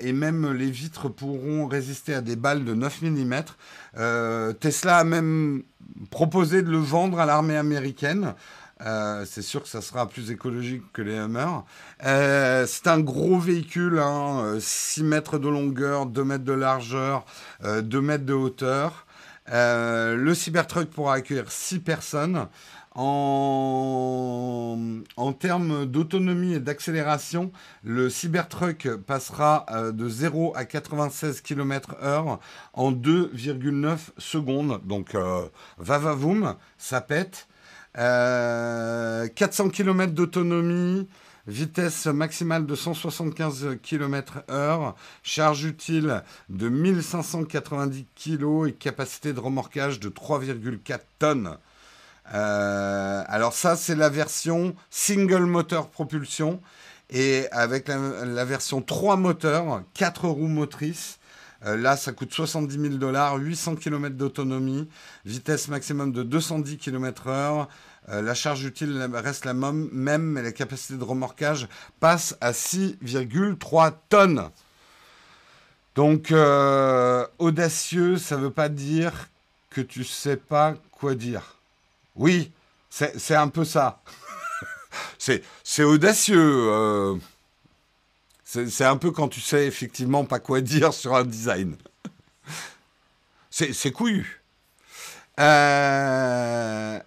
[0.00, 4.54] et, même les vitres pourront résister à des balles de 9 mm.
[4.60, 5.62] Tesla a même
[6.10, 8.34] proposé de le vendre à l'armée américaine.
[8.84, 11.64] Euh, c'est sûr que ça sera plus écologique que les Hummer.
[12.04, 14.02] Euh, c'est un gros véhicule,
[14.58, 17.24] 6 hein, mètres de longueur, 2 mètres de largeur,
[17.62, 19.06] 2 euh, mètres de hauteur.
[19.48, 22.48] le Cybertruck pourra accueillir 6 personnes.
[22.94, 24.76] En,
[25.16, 27.50] en termes d'autonomie et d'accélération,
[27.84, 29.64] le Cybertruck passera
[29.94, 32.38] de 0 à 96 km/h
[32.74, 34.82] en 2,9 secondes.
[34.84, 37.48] Donc, va va voum, ça pète.
[37.94, 41.08] 400 euh, km d'autonomie,
[41.46, 50.08] vitesse maximale de 175 km/h, charge utile de 1590 kg et capacité de remorquage de
[50.08, 51.56] 3,4 tonnes.
[52.34, 56.60] Euh, alors ça, c'est la version single moteur propulsion.
[57.10, 61.18] Et avec la, version 3 moteurs, 4 roues motrices,
[61.64, 64.88] euh, là, ça coûte 70 000 dollars, 800 km d'autonomie,
[65.24, 67.68] vitesse maximum de 210 km/h.
[68.08, 71.68] Euh, la charge utile reste la même, mais la capacité de remorquage
[72.00, 74.50] passe à 6,3 tonnes.
[75.94, 79.28] Donc, euh, audacieux, ça ne veut pas dire
[79.70, 81.58] que tu sais pas quoi dire.
[82.16, 82.50] Oui,
[82.90, 84.02] c'est un peu ça.
[85.18, 87.20] c'est audacieux.
[88.52, 91.76] C'est un peu quand tu sais effectivement pas quoi dire sur un design.
[93.50, 94.42] C'est couillu.
[95.40, 97.00] Euh,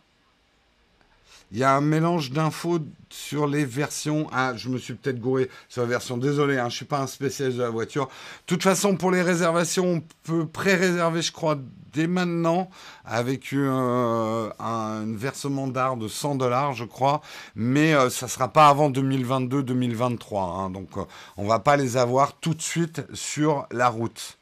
[1.56, 4.28] il y a un mélange d'infos sur les versions.
[4.34, 6.18] Ah, je me suis peut-être gouré sur la version.
[6.18, 8.08] Désolé, hein, je ne suis pas un spécialiste de la voiture.
[8.08, 11.58] De toute façon, pour les réservations, on peut pré-réserver, je crois,
[11.94, 12.70] dès maintenant,
[13.06, 17.22] avec euh, un versement d'art de 100 dollars, je crois.
[17.56, 20.38] Mais euh, ça ne sera pas avant 2022-2023.
[20.38, 20.70] Hein.
[20.72, 21.04] donc, euh,
[21.38, 24.38] on ne va pas les avoir tout de suite sur la route.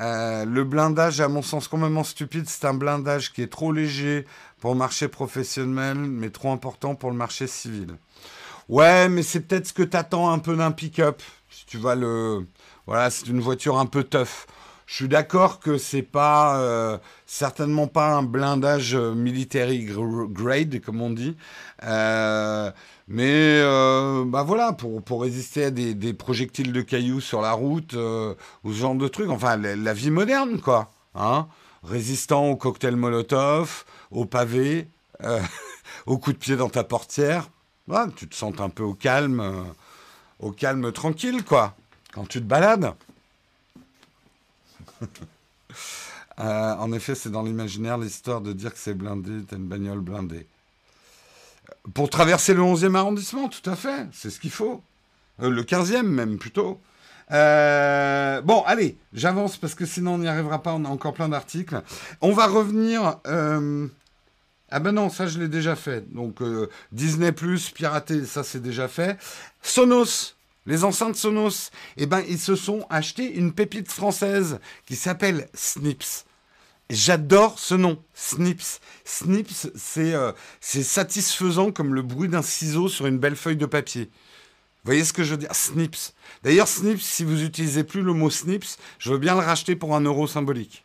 [0.00, 2.48] Euh, le blindage à mon sens complètement stupide.
[2.48, 4.26] C'est un blindage qui est trop léger
[4.60, 7.96] pour le marché professionnel, mais trop important pour le marché civil.
[8.68, 11.22] Ouais, mais c'est peut-être ce que t'attends un peu d'un pick-up.
[11.50, 12.46] Si tu vas le.
[12.86, 14.46] Voilà, c'est une voiture un peu tough.
[14.86, 21.00] Je suis d'accord que c'est pas euh, certainement pas un blindage euh, military grade comme
[21.00, 21.36] on dit,
[23.10, 23.62] mais
[24.26, 28.94] bah voilà pour, résister à des, projectiles de cailloux sur la route ou ce genre
[28.94, 29.28] de trucs.
[29.28, 31.46] Enfin la, vie moderne quoi, hein,
[31.82, 34.88] résistant au cocktail Molotov, au pavé,
[36.06, 37.50] au coup de pied dans ta portière.
[38.16, 39.66] tu te sens un peu au calme,
[40.38, 41.74] au calme tranquille quoi
[42.12, 42.94] quand tu te balades.
[46.38, 50.00] Euh, en effet, c'est dans l'imaginaire l'histoire de dire que c'est blindé, t'as une bagnole
[50.00, 50.46] blindée.
[51.94, 54.82] Pour traverser le 11e arrondissement, tout à fait, c'est ce qu'il faut.
[55.42, 56.80] Euh, le 15e même, plutôt.
[57.32, 61.28] Euh, bon, allez, j'avance parce que sinon on n'y arrivera pas, on a encore plein
[61.28, 61.80] d'articles.
[62.20, 63.16] On va revenir...
[64.72, 66.12] Ah ben non, ça je l'ai déjà fait.
[66.14, 66.38] Donc
[66.92, 67.30] Disney⁇
[67.72, 69.18] piraté, ça c'est déjà fait.
[69.62, 75.48] Sonos, les enceintes Sonos, eh ben, ils se sont achetés une pépite française qui s'appelle
[75.54, 76.24] Snips.
[76.90, 78.80] J'adore ce nom, Snips.
[79.04, 84.10] Snips, euh, c'est satisfaisant comme le bruit d'un ciseau sur une belle feuille de papier.
[84.82, 85.54] Vous voyez ce que je veux dire?
[85.54, 86.12] Snips.
[86.42, 89.94] D'ailleurs, Snips, si vous n'utilisez plus le mot Snips, je veux bien le racheter pour
[89.94, 90.84] un euro symbolique.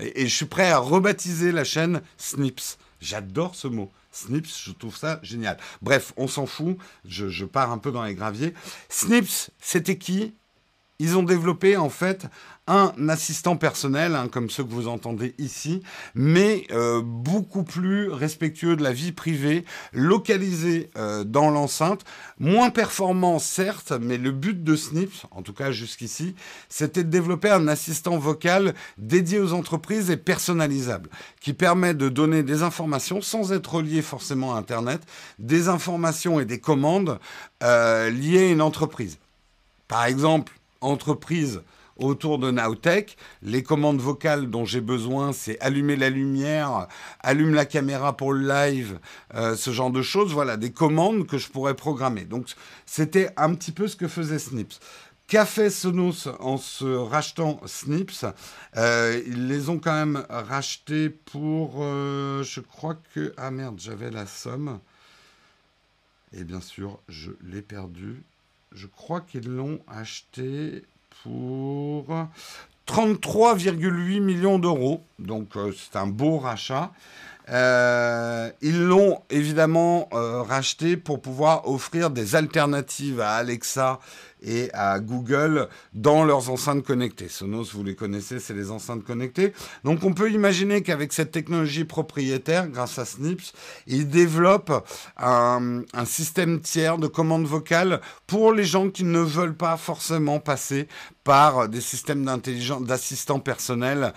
[0.00, 2.78] et je suis prêt à rebaptiser la chaîne Snips.
[3.00, 3.92] J'adore ce mot.
[4.12, 5.58] Snips, je trouve ça génial.
[5.80, 8.54] Bref, on s'en fout, je, pars un peu dans les graviers.
[8.88, 10.34] Snips, c'était qui?
[11.02, 12.28] Ils ont développé en fait
[12.68, 15.82] un assistant personnel, hein, comme ceux que vous entendez ici,
[16.14, 22.04] mais euh, beaucoup plus respectueux de la vie privée, localisé euh, dans l'enceinte,
[22.38, 26.36] moins performant certes, mais le but de Snips, en tout cas jusqu'ici,
[26.68, 31.10] c'était de développer un assistant vocal dédié aux entreprises et personnalisable,
[31.40, 35.00] qui permet de donner des informations sans être relié forcément à Internet,
[35.40, 37.18] des informations et des commandes
[37.64, 39.18] euh, liées à une entreprise.
[39.88, 41.62] Par exemple, entreprise
[41.96, 43.16] autour de Nowtech.
[43.42, 46.88] Les commandes vocales dont j'ai besoin, c'est allumer la lumière,
[47.20, 48.98] allume la caméra pour le live,
[49.34, 50.32] euh, ce genre de choses.
[50.32, 52.24] Voilà, des commandes que je pourrais programmer.
[52.24, 52.46] Donc,
[52.86, 54.80] c'était un petit peu ce que faisait Snips.
[55.28, 58.26] Qu'a fait Sonos en se rachetant Snips?
[58.76, 63.32] Euh, Ils les ont quand même rachetés pour, euh, je crois que...
[63.36, 64.80] Ah merde, j'avais la somme.
[66.34, 68.24] Et bien sûr, je l'ai perdu.
[68.74, 70.84] Je crois qu'ils l'ont acheté
[71.22, 72.06] pour
[72.86, 75.02] 33,8 millions d'euros.
[75.18, 76.92] Donc euh, c'est un beau rachat.
[77.48, 83.98] Euh, ils l'ont évidemment euh, racheté pour pouvoir offrir des alternatives à Alexa
[84.44, 87.28] et à Google dans leurs enceintes connectées.
[87.28, 89.52] Sonos, vous les connaissez, c'est les enceintes connectées.
[89.84, 93.52] Donc on peut imaginer qu'avec cette technologie propriétaire, grâce à Snips,
[93.86, 99.56] ils développent un, un système tiers de commande vocale pour les gens qui ne veulent
[99.56, 100.88] pas forcément passer
[101.24, 102.24] par des systèmes
[102.80, 104.12] d'assistants personnels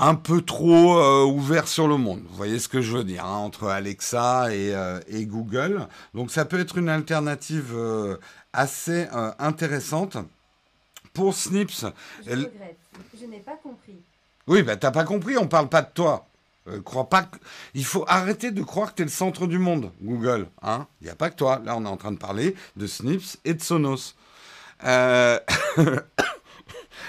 [0.00, 2.22] un peu trop euh, ouvert sur le monde.
[2.26, 5.86] Vous voyez ce que je veux dire, hein, entre Alexa euh, et, Google.
[6.14, 8.16] Donc ça peut être une alternative euh,
[8.54, 9.06] assez
[9.38, 10.16] intéressante.
[11.12, 11.84] Pour Snips...
[12.24, 12.78] Je regrette,
[13.20, 14.00] je n'ai pas compris.
[14.46, 16.28] Oui, bah t'as pas compris, on parle pas de toi.
[16.84, 17.28] crois pas
[17.74, 20.46] Il faut arrêter de croire que tu es le centre du monde, Google.
[20.62, 21.60] Hein Il n'y a pas que toi.
[21.64, 24.14] Là, on est en train de parler de Snips et de Sonos.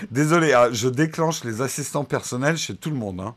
[0.10, 3.21] Désolé, hein, je déclenche les assistants personnels chez tout le monde.
[3.21, 3.36] Hein.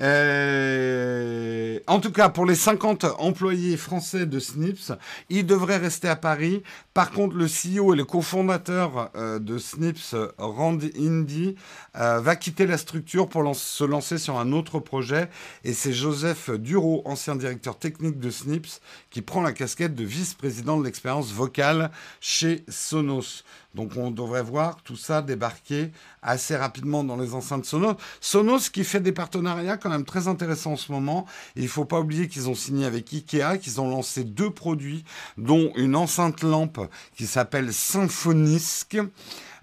[0.00, 4.92] Euh, en tout cas, pour les 50 employés français de Snips,
[5.28, 6.62] ils devraient rester à Paris.
[6.94, 11.56] Par contre, le CEO et le cofondateur euh, de Snips, Randy Indy,
[11.96, 15.28] euh, va quitter la structure pour se lancer sur un autre projet.
[15.62, 18.80] Et c'est Joseph Duro, ancien directeur technique de Snips,
[19.10, 23.44] qui prend la casquette de vice-président de l'expérience vocale chez Sonos.
[23.74, 27.96] Donc on devrait voir tout ça débarquer assez rapidement dans les enceintes Sonos.
[28.20, 31.26] Sonos qui fait des partenariats quand même très intéressants en ce moment.
[31.56, 35.04] il ne faut pas oublier qu'ils ont signé avec Ikea, qu'ils ont lancé deux produits,
[35.38, 36.80] dont une enceinte lampe
[37.16, 38.98] qui s'appelle Symphonisk.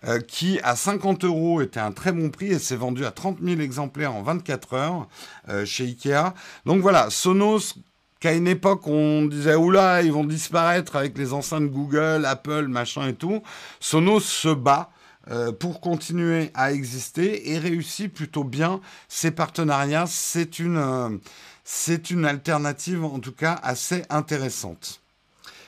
[0.06, 3.40] Euh, qui à 50 euros était un très bon prix et s'est vendu à 30
[3.44, 5.08] 000 exemplaires en 24 heures
[5.50, 6.34] euh, chez Ikea.
[6.66, 7.74] Donc voilà, Sonos
[8.20, 13.08] qu'à une époque on disait oula ils vont disparaître avec les enceintes Google, Apple, machin
[13.08, 13.42] et tout,
[13.80, 14.90] Sonos se bat
[15.32, 20.06] euh, pour continuer à exister et réussit plutôt bien ses partenariats.
[20.08, 21.10] C'est une, euh,
[21.64, 25.02] c'est une alternative en tout cas assez intéressante.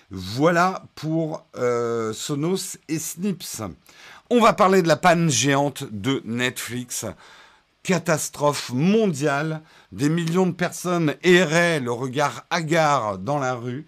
[0.10, 3.62] Voilà pour euh, Sonos et Snips.
[4.32, 7.06] On va parler de la panne géante de Netflix
[7.84, 9.62] catastrophe mondiale.
[9.92, 13.86] Des millions de personnes erraient le regard hagard dans la rue.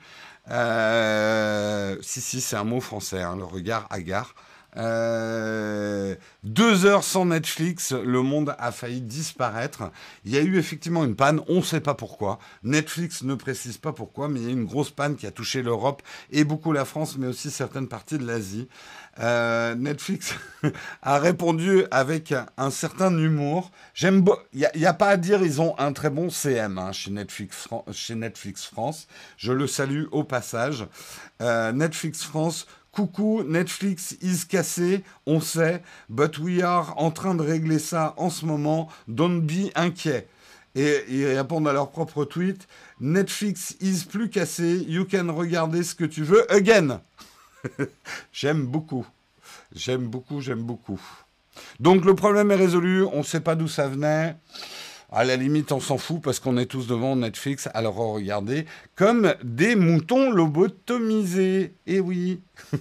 [0.50, 4.36] Euh, si, si, c'est un mot français, hein, le regard hagard.
[4.76, 9.92] Euh, deux heures sans Netflix, le monde a failli disparaître.
[10.26, 12.40] Il y a eu effectivement une panne, on ne sait pas pourquoi.
[12.64, 15.32] Netflix ne précise pas pourquoi, mais il y a eu une grosse panne qui a
[15.32, 16.02] touché l'Europe
[16.32, 18.68] et beaucoup la France, mais aussi certaines parties de l'Asie.
[19.20, 20.34] Euh, Netflix
[21.04, 23.72] a répondu avec un certain humour.
[23.94, 27.12] J'aime, il n'y a, pas à dire, ils ont un très bon CM hein, chez,
[27.12, 29.08] Netflix, France.
[29.38, 30.88] Je le salue au passage.
[31.42, 37.42] Euh, Netflix France Coucou, Netflix is cassé, on sait, but we are en train de
[37.42, 40.28] régler ça en ce moment, don't be inquiet.
[40.76, 42.68] Et ils répondent à leur propre tweet,
[43.00, 47.02] Netflix is plus cassé, you can regarder ce que tu veux again.
[48.34, 49.06] j'aime beaucoup,
[49.76, 51.02] j'aime beaucoup, j'aime beaucoup.
[51.80, 54.36] Donc le problème est résolu, on ne sait pas d'où ça venait.
[55.12, 58.66] À la limite, on s'en fout parce qu'on est tous devant Netflix à le regarder
[58.96, 61.74] comme des moutons lobotomisés.
[61.86, 62.42] Eh oui.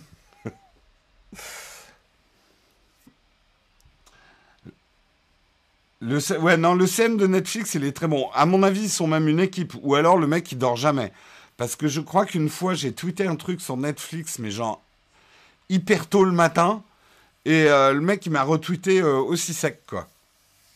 [6.04, 8.28] Le, ouais, non, le CM de Netflix, il est très bon.
[8.34, 9.74] À mon avis, ils sont même une équipe.
[9.82, 11.12] Ou alors le mec, il dort jamais.
[11.56, 14.82] Parce que je crois qu'une fois, j'ai tweeté un truc sur Netflix, mais genre
[15.68, 16.82] hyper tôt le matin.
[17.44, 20.08] Et euh, le mec, il m'a retweeté euh, aussi sec, quoi.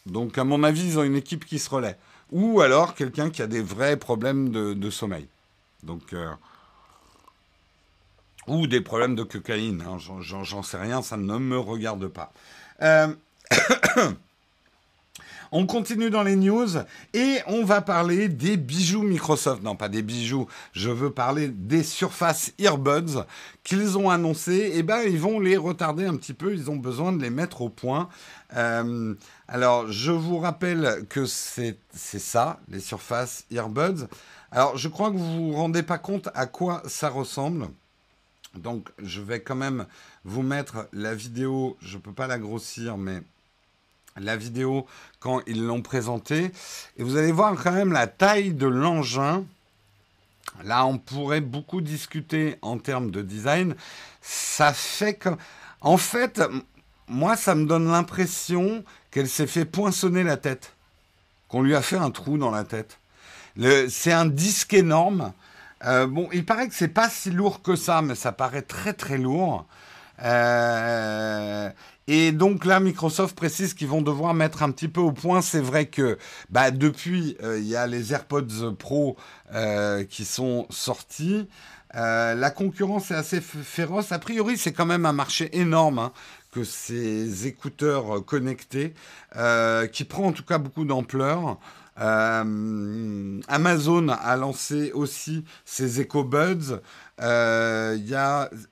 [0.04, 1.96] Donc, à mon avis, ils ont une équipe qui se relaie.
[2.32, 5.28] Ou alors quelqu'un qui a des vrais problèmes de, sommeil.
[5.82, 6.30] Donc, euh,
[8.46, 9.82] ou des problèmes de cocaïne.
[9.82, 9.98] Hein.
[9.98, 12.32] J'en sais rien, ça ne me regarde pas.
[15.52, 16.68] On continue dans les news
[17.14, 19.62] et on va parler des bijoux Microsoft.
[19.62, 23.22] Non, pas des bijoux, je veux parler des Surface Earbuds
[23.64, 24.72] qu'ils ont annoncé.
[24.74, 27.62] Eh ben, ils vont les retarder un petit peu, ils ont besoin de les mettre
[27.62, 28.08] au point.
[28.56, 29.14] Euh,
[29.48, 34.06] alors, je vous rappelle que c'est ça, les Surface Earbuds.
[34.50, 37.68] Alors, je crois que vous ne vous rendez pas compte à quoi ça ressemble.
[38.54, 39.86] Donc, je vais quand même
[40.24, 41.76] vous mettre la vidéo.
[41.80, 43.22] Je ne peux pas la grossir, mais
[44.18, 44.86] la vidéo
[45.20, 46.50] quand ils l'ont présenté.
[46.96, 49.44] Et vous allez voir quand même la taille de l'engin.
[50.64, 53.74] Là, on pourrait beaucoup discuter en termes de design.
[54.22, 55.30] Ça fait que...
[55.80, 56.42] En fait,
[57.08, 60.72] moi, ça me donne l'impression qu'elle s'est fait poinçonner la tête.
[61.48, 62.98] Qu'on lui a fait un trou dans la tête.
[63.88, 65.32] C'est un disque énorme.
[65.84, 68.92] Euh, bon, il paraît que c'est pas si lourd que ça, mais ça paraît très
[68.92, 69.66] très lourd.
[70.22, 71.70] Euh,
[72.06, 75.42] et donc là, Microsoft précise qu'ils vont devoir mettre un petit peu au point.
[75.42, 76.18] C'est vrai que
[76.50, 79.16] bah, depuis, euh, il y a les AirPods Pro
[80.08, 81.48] qui sont sortis.
[81.94, 84.12] la concurrence est assez féroce.
[84.12, 86.12] A priori, c'est quand même un marché énorme hein,
[86.52, 88.94] que ces écouteurs connectés,
[89.92, 91.58] qui prend en tout cas beaucoup d'ampleur.
[91.98, 96.80] Euh, Amazon a lancé aussi ses EcoBuds.
[97.22, 97.96] Euh,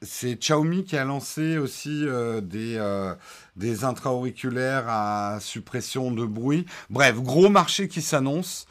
[0.03, 2.79] c'est Xiaomi qui a lancé aussi euh, des
[3.57, 6.67] des intra-auriculaires à suppression de bruit.
[6.91, 8.67] Bref, gros marché qui s'annonce.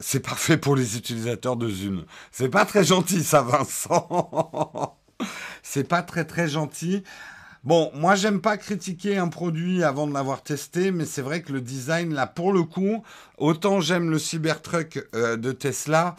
[0.00, 2.04] c'est parfait pour les utilisateurs de Zoom.
[2.32, 4.98] C'est pas très gentil, ça, Vincent.
[5.62, 7.04] c'est pas très très gentil.
[7.64, 11.52] Bon, moi, j'aime pas critiquer un produit avant de l'avoir testé, mais c'est vrai que
[11.52, 13.02] le design, là, pour le coup,
[13.36, 16.14] autant j'aime le Cybertruck euh, de Tesla,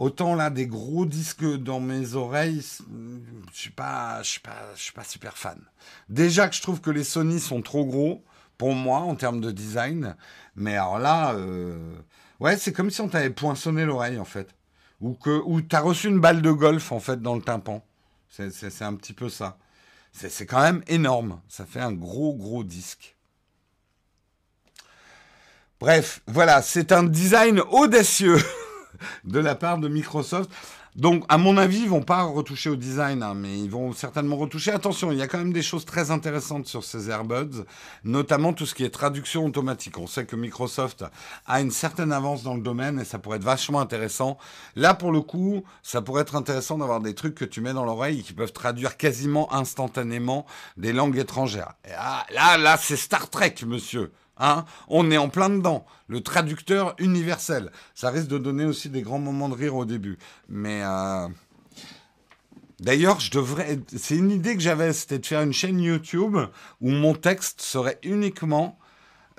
[0.00, 2.82] autant là, des gros disques dans mes oreilles, je
[3.52, 5.60] suis suis pas, suis pas super fan.
[6.08, 8.24] Déjà que je trouve que les Sony sont trop gros
[8.56, 10.16] pour moi en termes de design,
[10.56, 11.94] mais alors là, euh,
[12.40, 14.54] ouais, c'est comme si on t'avait poinçonné l'oreille en fait,
[15.02, 17.84] ou que, ou t'as reçu une balle de golf en fait dans le tympan.
[18.30, 19.58] C'est un petit peu ça.
[20.12, 21.40] C'est quand même énorme.
[21.48, 23.16] Ça fait un gros, gros disque.
[25.78, 28.38] Bref, voilà, c'est un design audacieux
[29.24, 30.50] de la part de Microsoft.
[30.96, 34.36] Donc, à mon avis, ils vont pas retoucher au design, hein, mais ils vont certainement
[34.36, 34.72] retoucher.
[34.72, 37.64] Attention, il y a quand même des choses très intéressantes sur ces AirBuds,
[38.02, 39.98] notamment tout ce qui est traduction automatique.
[39.98, 41.04] On sait que Microsoft
[41.46, 44.36] a une certaine avance dans le domaine et ça pourrait être vachement intéressant.
[44.74, 47.84] Là, pour le coup, ça pourrait être intéressant d'avoir des trucs que tu mets dans
[47.84, 50.44] l'oreille et qui peuvent traduire quasiment instantanément
[50.76, 51.74] des langues étrangères.
[51.88, 54.10] Là, là, là c'est Star Trek, monsieur.
[54.40, 55.86] Hein on est en plein dedans.
[56.08, 57.70] Le traducteur universel.
[57.94, 60.18] Ça risque de donner aussi des grands moments de rire au début.
[60.48, 61.28] Mais euh,
[62.80, 63.78] d'ailleurs, je devrais.
[63.96, 66.36] C'est une idée que j'avais, c'était de faire une chaîne YouTube
[66.80, 68.78] où mon texte serait uniquement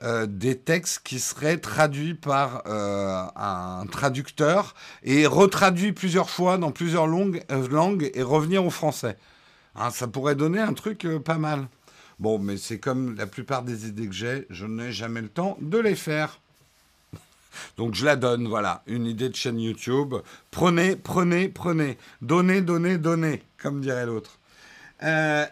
[0.04, 6.72] euh, des textes qui seraient traduits par euh, un traducteur et retraduits plusieurs fois dans
[6.72, 9.18] plusieurs langues, et revenir au français.
[9.76, 11.68] Hein, ça pourrait donner un truc pas mal.
[12.22, 15.58] Bon, mais c'est comme la plupart des idées que j'ai, je n'ai jamais le temps
[15.60, 16.40] de les faire.
[17.78, 20.14] Donc je la donne, voilà, une idée de chaîne YouTube.
[20.52, 21.98] Prenez, prenez, prenez.
[22.22, 24.38] Donnez, donnez, donnez, comme dirait l'autre.
[25.02, 25.48] Euh,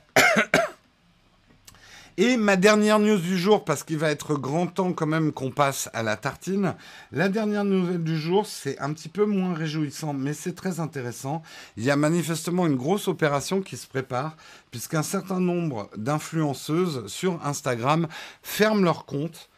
[2.22, 5.52] Et ma dernière news du jour, parce qu'il va être grand temps quand même qu'on
[5.52, 6.76] passe à la tartine.
[7.14, 11.44] La dernière nouvelle du jour, c'est un petit peu moins réjouissant, mais c'est très intéressant.
[11.78, 14.36] Il y a manifestement une grosse opération qui se prépare,
[14.70, 18.06] puisqu'un certain nombre d'influenceuses sur Instagram
[18.44, 19.50] ferment leur compte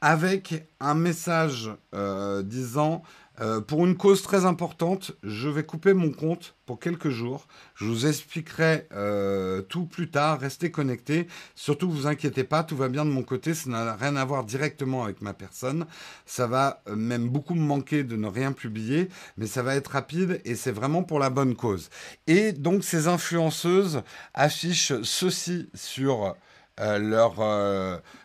[0.00, 3.02] avec un message euh, disant
[3.40, 7.46] euh, pour une cause très importante, je vais couper mon compte pour quelques jours.
[7.74, 10.40] Je vous expliquerai euh, tout plus tard.
[10.40, 11.26] Restez connectés.
[11.54, 13.54] Surtout, vous inquiétez pas, tout va bien de mon côté.
[13.54, 15.86] Ça n'a rien à voir directement avec ma personne.
[16.24, 19.88] Ça va euh, même beaucoup me manquer de ne rien publier, mais ça va être
[19.92, 21.90] rapide et c'est vraiment pour la bonne cause.
[22.26, 24.02] Et donc, ces influenceuses
[24.34, 26.34] affichent ceci sur
[26.78, 27.34] leur,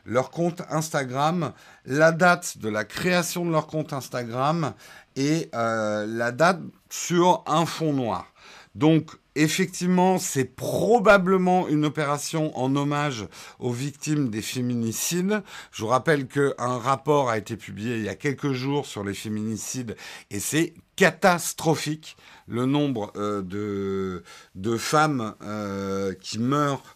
[0.06, 1.54] leur compte Instagram,
[1.86, 4.74] la date de la création de leur compte Instagram
[5.16, 8.28] et euh, la date sur un fond noir.
[8.76, 13.28] Donc effectivement, c'est probablement une opération en hommage
[13.60, 15.44] aux victimes des féminicides.
[15.72, 19.14] Je vous rappelle qu'un rapport a été publié il y a quelques jours sur les
[19.14, 19.96] féminicides
[20.30, 22.16] et c'est catastrophique
[22.48, 24.22] le nombre euh,
[24.56, 26.96] de, femmes euh, qui meurent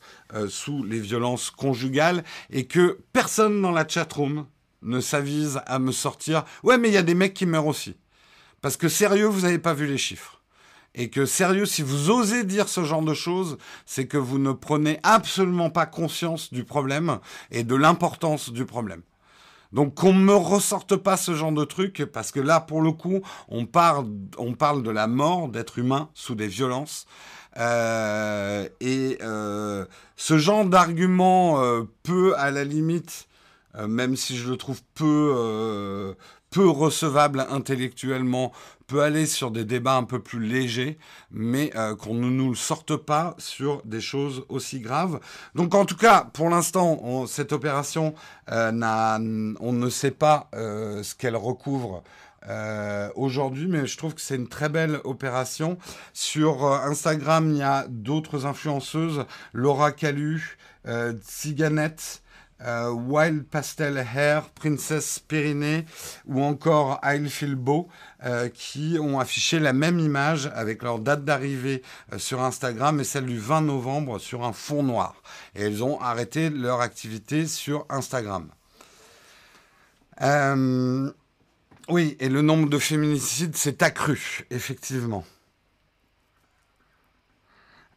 [0.49, 4.45] sous les violences conjugales et que personne dans la chatroom
[4.81, 6.45] ne s'avise à me sortir.
[6.63, 7.95] Ouais, mais il y a des mecs qui meurent aussi.
[8.61, 10.34] Parce que sérieux, vous n'avez pas vu les chiffres.
[10.95, 14.53] Et que sérieux, si vous osez dire ce genre de choses, c'est que vous ne
[14.53, 17.19] prenez absolument pas conscience du problème
[17.51, 19.01] et de l'importance du problème.
[19.73, 22.93] Donc qu'on ne me ressorte pas ce genre de truc, parce que là, pour le
[22.93, 24.05] coup, on parle,
[24.83, 27.05] de la mort d'êtres humains sous des violences.
[27.57, 29.85] Euh, et euh,
[30.15, 33.27] ce genre d'argument euh, peut, à la limite,
[33.77, 36.15] même si je le trouve peu,
[36.49, 38.53] peu recevable intellectuellement,
[38.87, 40.97] peut aller sur des débats un peu plus légers,
[41.31, 45.19] mais euh, qu'on ne nous sorte pas sur des choses aussi graves.
[45.55, 48.13] Donc en tout cas, pour l'instant, cette opération,
[48.51, 52.03] euh, on ne sait pas euh, ce qu'elle recouvre.
[53.15, 55.79] aujourd'hui, mais je trouve que c'est une très belle opération.
[56.13, 60.57] Sur Instagram, il y a d'autres influenceuses, Laura Calu,
[61.27, 62.21] Tsiganette,
[62.61, 65.85] euh, Wild Pastel Hair, Princess Pyrénées
[66.25, 67.89] ou encore I'll Feel Beau
[68.23, 71.83] euh, qui ont affiché la même image avec leur date d'arrivée
[72.13, 75.21] euh, sur Instagram et celle du 20 novembre sur un fond noir.
[75.53, 78.47] Et elles ont arrêté leur activité sur Instagram.
[81.89, 85.25] oui, et le nombre de féminicides s'est accru, effectivement.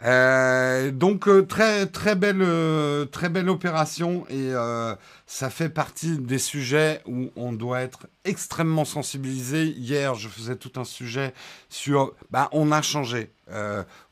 [0.04, 4.52] Euh, donc euh, très très belle euh, très belle opération et
[5.26, 9.64] ça fait partie des sujets où on doit être extrêmement sensibilisé.
[9.64, 11.34] Hier, je faisais tout un sujet
[11.68, 13.32] sur bah on a changé.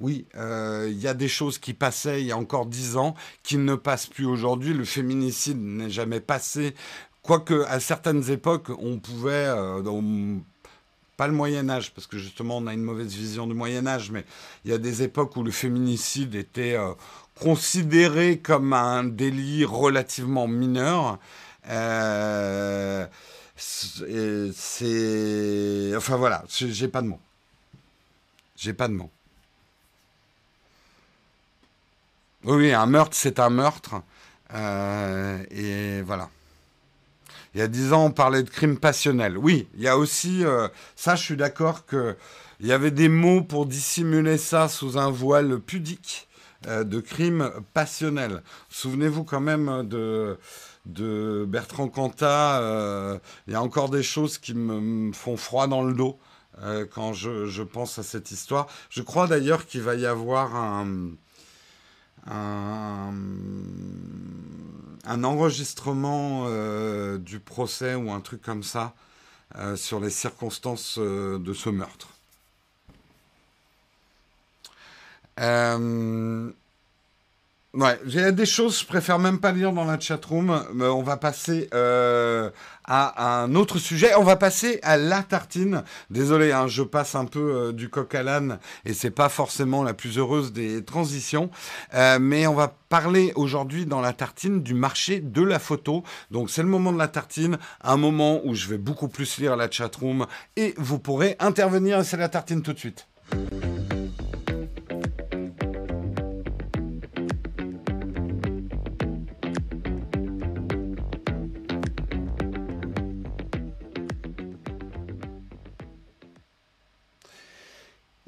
[0.00, 3.56] oui, il y a des choses qui passaient il y a encore dix ans qui
[3.58, 4.74] ne passent plus aujourd'hui.
[4.74, 6.74] Le féminicide n'est jamais passé.
[7.22, 9.48] Quoique à certaines époques, on pouvait
[11.16, 14.10] pas le Moyen Âge, parce que justement on a une mauvaise vision du Moyen Âge,
[14.10, 14.24] mais
[14.64, 16.92] il y a des époques où le féminicide était euh,
[17.40, 21.18] considéré comme un délit relativement mineur.
[21.68, 23.06] Euh,
[23.56, 24.52] c'est,
[25.96, 27.20] enfin voilà, j'ai pas de mots.
[28.56, 29.10] J'ai pas de mots.
[32.44, 34.02] Oui, un meurtre, c'est un meurtre.
[34.54, 36.30] Euh, et voilà.
[37.56, 39.38] Il y a dix ans, on parlait de crime passionnel.
[39.38, 42.14] Oui, il y a aussi, euh, ça je suis d'accord que
[42.60, 46.28] il y avait des mots pour dissimuler ça sous un voile pudique
[46.66, 48.42] euh, de crime passionnel.
[48.68, 50.38] Souvenez-vous quand même de,
[50.84, 52.60] de Bertrand Cantat.
[52.60, 56.18] Euh, il y a encore des choses qui me, font froid dans le dos
[56.90, 58.66] quand je, je, pense à cette histoire.
[58.90, 61.10] Je crois d'ailleurs qu'il va y avoir un,
[65.06, 68.94] un enregistrement euh, du procès ou un truc comme ça
[69.56, 72.08] euh, sur les circonstances euh, de ce meurtre.
[77.74, 80.64] Ouais, j'ai des choses, je préfère même pas lire dans la chatroom.
[80.72, 81.68] Mais on va passer
[82.86, 84.14] à, un autre sujet.
[84.16, 85.82] On va passer à la tartine.
[86.10, 89.82] Désolé, hein, je passe un peu euh, du coq à l'âne et c'est pas forcément
[89.82, 91.50] la plus heureuse des transitions.
[91.94, 96.02] Euh, mais on va parler aujourd'hui dans la tartine du marché de la photo.
[96.30, 99.56] Donc c'est le moment de la tartine, un moment où je vais beaucoup plus lire
[99.56, 100.26] la chatroom
[100.56, 102.04] et vous pourrez intervenir.
[102.04, 103.06] C'est la tartine tout de suite.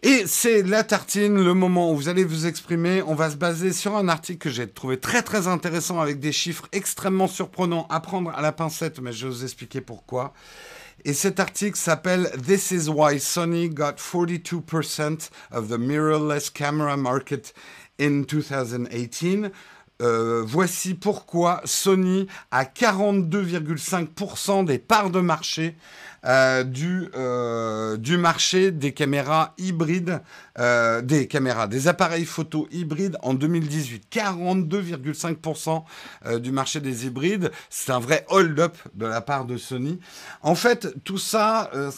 [0.05, 3.03] Et c'est la tartine, le moment où vous allez vous exprimer.
[3.03, 6.31] On va se baser sur un article que j'ai trouvé très très intéressant avec des
[6.31, 10.35] chiffres extrêmement surprenants à prendre à la pincette, mais je vais vous expliquer pourquoi.
[11.05, 17.53] Et cet article s'appelle This is why Sony got 42% of the mirrorless camera market
[17.99, 19.51] in 2018.
[20.01, 25.77] Euh, voici pourquoi Sony a 42,5% des parts de marché
[26.25, 30.21] euh, du, euh, du marché des caméras hybrides,
[31.03, 34.09] des caméras, des appareils photo hybrides en 2018.
[34.11, 35.85] 42,5%
[36.27, 37.51] euh, du marché des hybrides.
[37.71, 39.99] C'est un vrai hold-up de la part de Sony.
[40.43, 41.91] En fait, tout ça euh,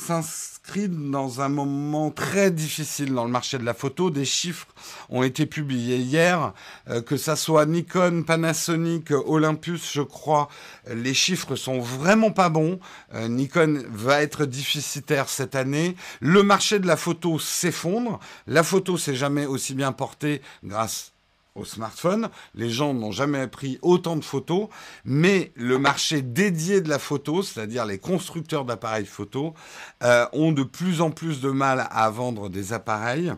[0.79, 4.11] dans un moment très difficile dans le marché de la photo.
[4.11, 4.69] Des chiffres
[5.09, 6.53] ont été publiés hier,
[6.89, 10.49] euh, que ça soit Nikon, Panasonic, Olympus, je crois,
[10.89, 12.79] les chiffres sont vraiment pas bons.
[13.15, 15.97] Euh, Nikon va être déficitaire cette année.
[16.21, 18.21] Le marché de la photo s'effondre.
[18.47, 21.13] La photo s'est jamais aussi bien portée grâce
[21.65, 22.31] smartphone.
[22.55, 24.69] Les gens n'ont jamais pris autant de photos,
[25.05, 29.55] mais le marché dédié de la photo, c'est-à-dire les constructeurs d'appareils photo,
[30.03, 33.33] euh, ont de plus en plus de mal à vendre des appareils.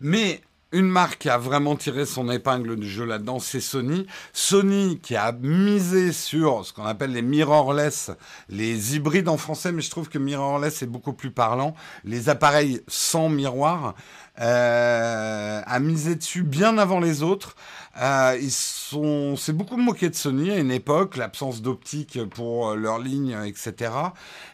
[0.00, 0.40] Mais
[0.72, 4.06] une marque qui a vraiment tiré son épingle du jeu là-dedans, c'est Sony.
[4.32, 8.12] Sony qui a misé sur ce qu'on appelle les mirrorless,
[8.48, 11.74] les hybrides en français, mais je trouve que mirrorless est beaucoup plus parlant.
[12.04, 13.94] Les appareils sans miroir,
[14.40, 17.56] euh, a misé dessus bien avant les autres.
[18.00, 22.98] Euh, ils sont, c'est beaucoup moqué de Sony à une époque, l'absence d'optique pour leurs
[22.98, 23.92] lignes, etc.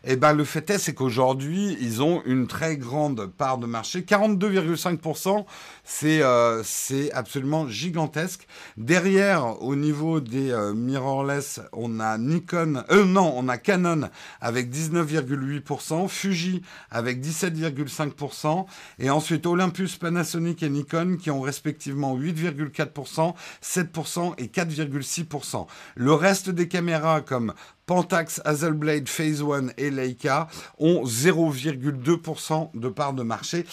[0.05, 4.01] Et ben le fait est, c'est qu'aujourd'hui, ils ont une très grande part de marché,
[4.01, 5.45] 42,5%.
[5.84, 8.47] C'est euh, c'est absolument gigantesque.
[8.76, 14.09] Derrière, au niveau des euh, mirrorless, on a Nikon, euh, non, on a Canon
[14.41, 18.66] avec 19,8%, Fuji avec 17,5%,
[18.99, 23.26] et ensuite Olympus, Panasonic et Nikon qui ont respectivement 8,4%,
[23.62, 25.66] 7% et 4,6%.
[25.95, 27.55] Le reste des caméras comme
[27.87, 30.49] Pentax, Hasselblad, Phase One et Leica
[30.79, 33.64] ont 0,2% de part de marché.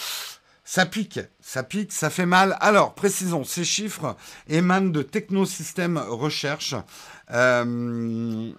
[0.66, 2.58] Ça pique, ça pique, ça fait mal.
[2.62, 4.16] Alors, précisons, ces chiffres
[4.48, 6.76] émanent de Technosystème Recherche.
[7.32, 8.52] Euh,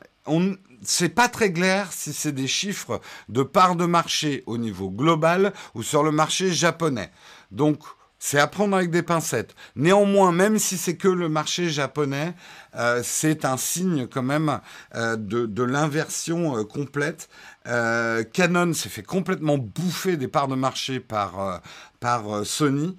[0.82, 5.52] c'est pas très clair si c'est des chiffres de part de marché au niveau global
[5.74, 7.10] ou sur le marché japonais.
[7.50, 7.78] Donc,
[8.26, 9.54] c'est à prendre avec des pincettes.
[9.76, 12.34] Néanmoins, même si c'est que le marché japonais,
[12.74, 14.60] euh, c'est un signe quand même
[14.94, 17.28] euh, de, de l'inversion euh, complète.
[17.66, 21.62] Canon s'est fait complètement bouffer des parts de marché par,
[21.98, 22.94] par Sony.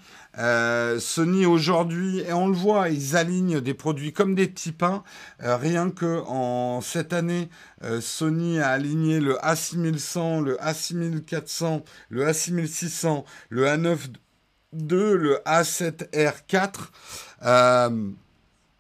[1.00, 5.04] Sony aujourd'hui, et on le voit, ils alignent des produits comme des petits pains.
[5.38, 7.50] Rien que en cette année,
[8.02, 13.98] Sony a aligné le A6100, le A6400, le A6600, le A9
[14.76, 16.72] Le A7R4.
[17.44, 18.12] Euh,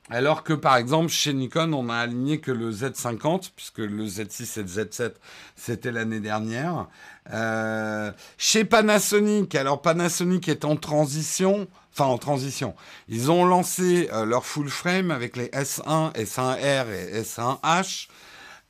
[0.10, 4.60] alors que par exemple chez Nikon, on a aligné que le Z50, puisque le Z6
[4.60, 5.14] et le Z7,
[5.56, 6.88] c'était l'année dernière.
[7.34, 12.76] Euh, chez Panasonic, alors Panasonic est en transition, enfin en transition.
[13.08, 18.08] Ils ont lancé euh, leur full frame avec les S1, S1R et S1H,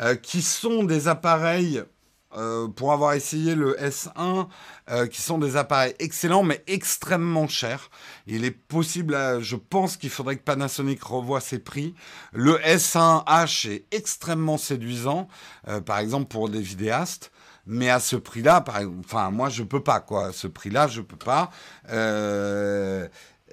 [0.01, 1.83] euh, qui sont des appareils
[2.35, 4.47] euh, pour avoir essayé le S1,
[4.89, 7.89] euh, qui sont des appareils excellents, mais extrêmement chers.
[8.27, 11.95] Il est possible, à- je pense qu'il faudrait que Panasonic revoie ses prix.
[12.33, 15.27] Le S1H est extrêmement séduisant,
[15.67, 17.31] euh, par exemple pour des vidéastes.
[17.67, 18.63] Mais à ce prix-là,
[18.99, 20.27] enfin, moi, je peux pas, quoi.
[20.27, 21.49] À ce prix-là, je peux pas.
[21.89, 23.07] Euh,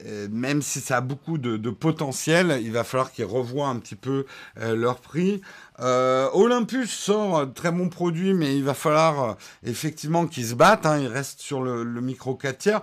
[0.06, 3.78] euh, même si ça a beaucoup de, de potentiel, il va falloir qu'ils revoient un
[3.78, 4.26] petit peu
[4.58, 5.40] euh, leur prix.
[5.80, 10.54] Euh, Olympus sort un très bon produit, mais il va falloir euh, effectivement qu'ils se
[10.54, 10.86] battent.
[10.86, 12.80] Hein, ils restent sur le, micro 4 tiers.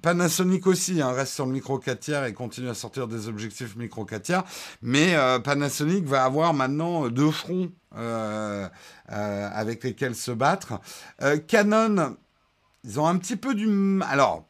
[0.00, 3.76] Panasonic aussi hein, reste sur le micro 4 tiers et continue à sortir des objectifs
[3.76, 4.44] micro 4 tiers.
[4.80, 8.68] Mais euh, Panasonic va avoir maintenant deux fronts euh,
[9.10, 10.80] euh, avec lesquels se battre.
[11.20, 12.16] Euh, Canon,
[12.84, 13.68] ils ont un petit peu du...
[14.08, 14.46] Alors,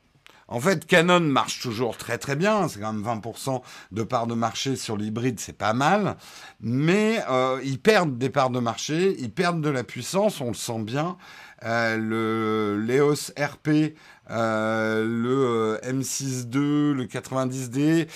[0.53, 2.69] en fait, Canon marche toujours très très bien.
[2.69, 6.17] C'est quand même 20% de part de marché sur l'hybride, c'est pas mal.
[6.61, 10.55] Mais euh, ils perdent des parts de marché, ils perdent de la puissance, on le
[10.55, 11.17] sent bien.
[11.65, 13.97] Euh, le l'EOS RP,
[14.31, 18.09] euh, le euh, M6 II, le 90D,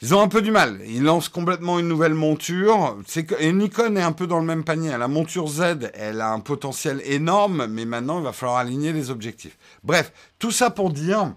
[0.00, 0.80] ils ont un peu du mal.
[0.86, 2.96] Ils lancent complètement une nouvelle monture.
[3.40, 4.96] Et Nikon est un peu dans le même panier.
[4.96, 9.10] La monture Z, elle a un potentiel énorme, mais maintenant, il va falloir aligner les
[9.10, 9.58] objectifs.
[9.82, 11.32] Bref, tout ça pour dire,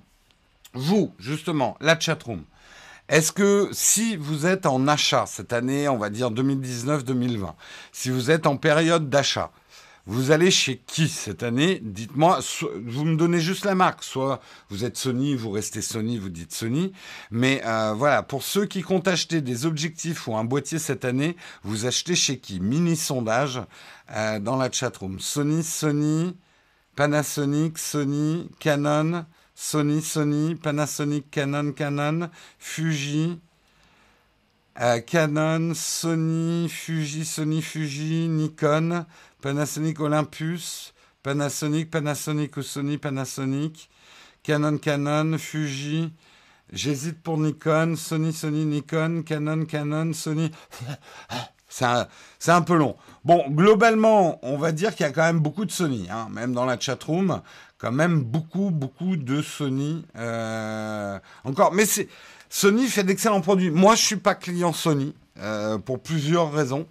[0.74, 2.44] vous, justement, la chatroom,
[3.10, 7.54] est-ce que si vous êtes en achat cette année, on va dire 2019-2020,
[7.92, 9.52] si vous êtes en période d'achat,
[10.08, 11.80] Vous allez chez qui cette année?
[11.84, 12.40] Dites-moi,
[12.86, 14.04] vous me donnez juste la marque.
[14.04, 16.92] Soit vous êtes Sony, vous restez Sony, vous dites Sony.
[17.30, 21.36] Mais euh, voilà, pour ceux qui comptent acheter des objectifs ou un boîtier cette année,
[21.64, 22.60] vous achetez chez qui?
[22.60, 23.62] Mini sondage
[24.12, 25.20] euh, dans la chatroom.
[25.20, 26.36] Sony, Sony,
[26.96, 33.40] Panasonic, Sony, Canon, Sony, Sony, Panasonic, Canon, Canon, Fuji.
[34.80, 39.06] Euh, Canon, Sony, Fuji, Sony, Fuji, Nikon,
[39.42, 43.90] Panasonic Olympus, Panasonic, Panasonic ou Sony, Panasonic,
[44.44, 46.14] Canon, Canon, Fuji.
[46.72, 50.52] J'hésite pour Nikon, Sony, Sony, Nikon, Canon, Canon, Sony.
[51.68, 52.98] C'est un, peu long.
[53.24, 56.54] Bon, globalement, on va dire qu'il y a quand même beaucoup de Sony, hein, même
[56.54, 57.42] dans la chatroom,
[57.78, 60.06] quand même beaucoup, beaucoup de Sony.
[60.18, 61.86] Euh, encore, mais
[62.50, 63.72] Sony fait d'excellents produits.
[63.72, 66.88] Moi, je suis pas client Sony euh, pour plusieurs raisons.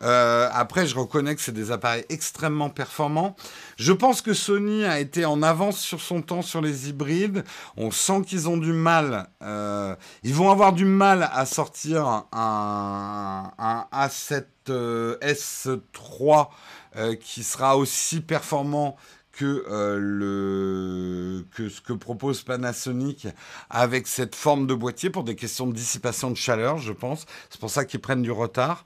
[0.00, 3.34] Euh, après, je reconnais que c'est des appareils extrêmement performants.
[3.76, 7.42] Je pense que Sony a été en avance sur son temps sur les hybrides.
[7.76, 9.28] On sent qu'ils ont du mal.
[9.42, 16.48] Euh, ils vont avoir du mal à sortir un, un A7S3
[16.96, 18.96] euh, qui sera aussi performant
[19.38, 23.28] que, euh, que ce que propose Panasonic
[23.70, 27.24] avec cette forme de boîtier pour des questions de dissipation de chaleur, je pense.
[27.48, 28.84] C'est pour ça qu'ils prennent du retard.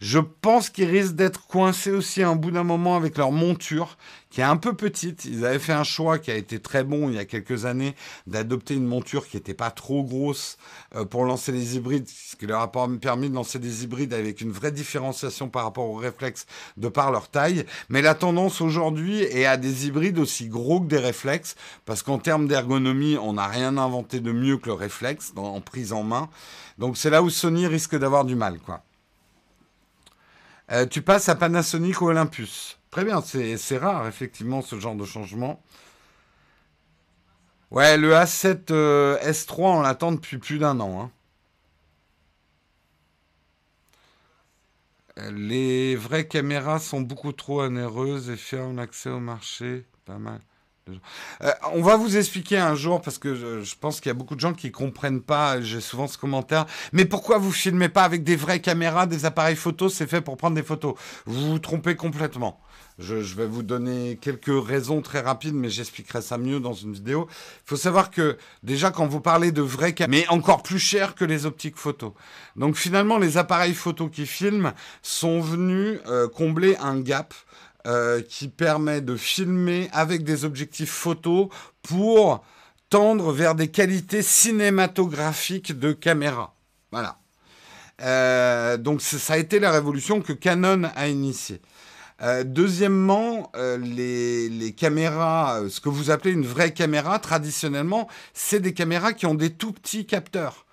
[0.00, 3.96] Je pense qu'ils risquent d'être coincés aussi à un bout d'un moment avec leur monture
[4.34, 5.26] qui est un peu petite.
[5.26, 7.94] Ils avaient fait un choix qui a été très bon il y a quelques années
[8.26, 10.58] d'adopter une monture qui n'était pas trop grosse
[10.96, 14.40] euh, pour lancer les hybrides, ce qui leur a permis de lancer des hybrides avec
[14.40, 17.64] une vraie différenciation par rapport aux réflexes de par leur taille.
[17.88, 21.54] Mais la tendance aujourd'hui est à des hybrides aussi gros que des réflexes,
[21.84, 25.92] parce qu'en termes d'ergonomie, on n'a rien inventé de mieux que le réflexe en prise
[25.92, 26.28] en main.
[26.78, 28.58] Donc c'est là où Sony risque d'avoir du mal.
[30.72, 32.78] Euh, tu passes à Panasonic ou Olympus?
[32.94, 35.60] Très bien, c'est rare, effectivement, ce genre de changement.
[37.72, 41.10] Ouais, le A7 euh, S3, on l'attend depuis plus d'un an.
[45.16, 45.32] Hein.
[45.32, 49.86] Les vraies caméras sont beaucoup trop onéreuses et ferment l'accès au marché.
[50.04, 50.40] Pas mal.
[51.42, 54.36] Euh, on va vous expliquer un jour parce que je, pense qu'il y a beaucoup
[54.36, 55.60] de gens qui comprennent pas.
[55.60, 56.66] J'ai souvent ce commentaire.
[56.92, 60.36] Mais pourquoi vous filmez pas avec des vraies caméras, des appareils photos C'est fait pour
[60.36, 60.94] prendre des photos?
[61.26, 62.60] Vous vous trompez complètement.
[62.98, 67.26] Je, vais vous donner quelques raisons très rapides, mais j'expliquerai ça mieux dans une vidéo.
[67.30, 71.16] Il faut savoir que déjà quand vous parlez de vraies caméras, mais encore plus cher
[71.16, 72.12] que les optiques photos.
[72.54, 74.72] Donc finalement, les appareils photos qui filment
[75.02, 77.34] sont venus euh, combler un gap
[77.86, 81.48] euh, qui permet de filmer avec des objectifs photos
[81.82, 82.44] pour
[82.90, 86.54] tendre vers des qualités cinématographiques de caméra.
[86.92, 87.18] Voilà.
[88.02, 91.60] Euh, donc ça a été la révolution que Canon a initiée.
[92.22, 98.60] Euh, deuxièmement, euh, les, caméras, euh, ce que vous appelez une vraie caméra, traditionnellement, c'est
[98.60, 100.64] des caméras qui ont des tout petits capteurs.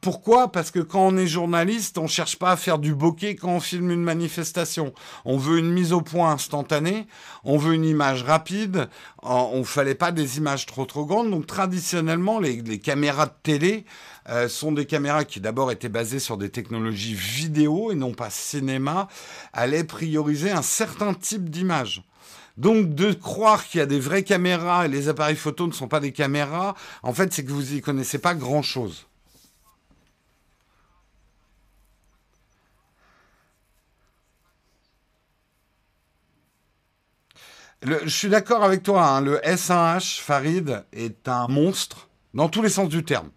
[0.00, 0.52] Pourquoi?
[0.52, 3.56] Parce que quand on est journaliste, on ne cherche pas à faire du bokeh quand
[3.56, 4.92] on filme une manifestation.
[5.24, 7.06] On veut une mise au point instantanée,
[7.44, 8.88] on veut une image rapide,
[9.22, 11.30] on ne fallait pas des images trop trop grandes.
[11.30, 13.84] Donc traditionnellement, les, caméras de télé
[14.28, 18.30] euh, sont des caméras qui d'abord étaient basées sur des technologies vidéo et non pas
[18.30, 19.08] cinéma,
[19.52, 22.02] allaient prioriser un certain type d'image.
[22.56, 25.88] Donc de croire qu'il y a des vraies caméras et les appareils photo ne sont
[25.88, 29.06] pas des caméras, en fait c'est que vous n'y connaissez pas grand-chose.
[37.82, 42.68] Je suis d'accord avec toi, hein, le S1H Farid est un monstre dans tous les
[42.68, 43.30] sens du terme.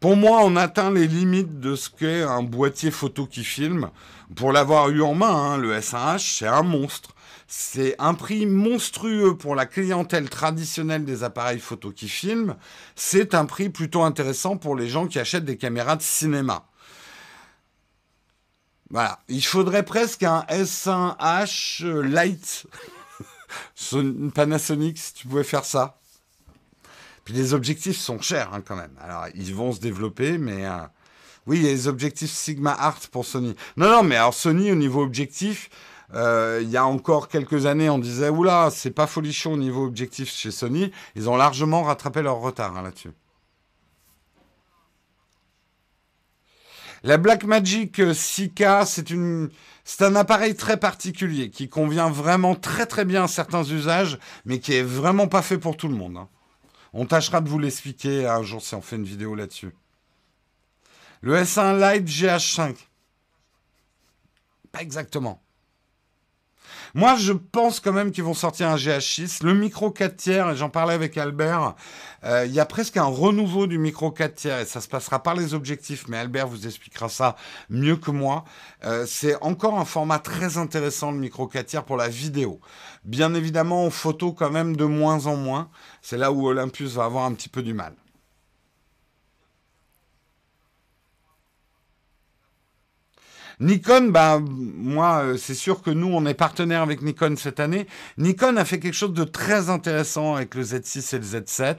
[0.00, 3.90] Pour moi, on atteint les limites de ce qu'est un boîtier photo qui filme.
[4.34, 7.14] Pour l'avoir eu en main, hein, le S1H, c'est un monstre.
[7.46, 12.56] C'est un prix monstrueux pour la clientèle traditionnelle des appareils photo qui filment.
[12.94, 16.64] C'est un prix plutôt intéressant pour les gens qui achètent des caméras de cinéma.
[18.88, 19.18] Voilà.
[19.28, 22.66] Il faudrait presque un S1H Lite
[24.34, 25.98] Panasonic, si tu pouvais faire ça.
[27.24, 28.96] Puis les objectifs sont chers hein, quand même.
[29.00, 30.78] Alors ils vont se développer, mais euh,
[31.46, 33.54] oui, il y a les objectifs Sigma Art pour Sony.
[33.76, 35.70] Non, non, mais alors Sony au niveau objectif,
[36.14, 39.84] euh, il y a encore quelques années, on disait oula, c'est pas folichon au niveau
[39.84, 40.90] objectif chez Sony.
[41.14, 43.12] Ils ont largement rattrapé leur retard hein, là-dessus.
[47.02, 49.50] La Blackmagic 6K, c'est une,
[49.84, 54.58] c'est un appareil très particulier qui convient vraiment très très bien à certains usages, mais
[54.58, 56.18] qui est vraiment pas fait pour tout le monde.
[56.18, 56.28] Hein.
[56.92, 59.74] On tâchera de vous l'expliquer un jour si on fait une vidéo là-dessus.
[61.22, 62.76] Le S1 Lite GH5.
[64.72, 65.42] Pas exactement.
[66.94, 69.44] Moi, je pense quand même qu'ils vont sortir un GH6.
[69.44, 71.74] Le micro 4 tiers, et j'en parlais avec Albert,
[72.24, 75.22] euh, il y a presque un renouveau du micro 4 tiers et ça se passera
[75.22, 77.36] par les objectifs, mais Albert vous expliquera ça
[77.68, 78.44] mieux que moi.
[78.84, 82.60] Euh, c'est encore un format très intéressant, le micro 4 tiers, pour la vidéo.
[83.04, 85.70] Bien évidemment, en photo, quand même de moins en moins.
[86.02, 87.94] C'est là où Olympus va avoir un petit peu du mal.
[93.60, 97.86] Nikon, bah, moi, euh, c'est sûr que nous, on est partenaire avec Nikon cette année.
[98.16, 101.76] Nikon a fait quelque chose de très intéressant avec le Z6 et le Z7.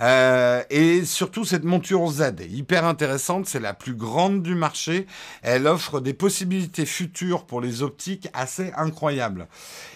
[0.00, 3.46] Euh, et surtout, cette monture Z est hyper intéressante.
[3.46, 5.06] C'est la plus grande du marché.
[5.42, 9.48] Elle offre des possibilités futures pour les optiques assez incroyables.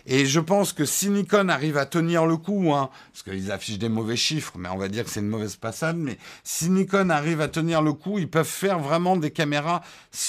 [0.07, 3.78] Et je pense que si Nikon arrive à tenir le coup, hein, parce qu'ils affichent
[3.78, 7.11] des mauvais chiffres, mais on va dire que c'est une mauvaise passade, mais si Nikon
[7.11, 9.82] arrive à tenir le coup, ils peuvent faire vraiment des caméras,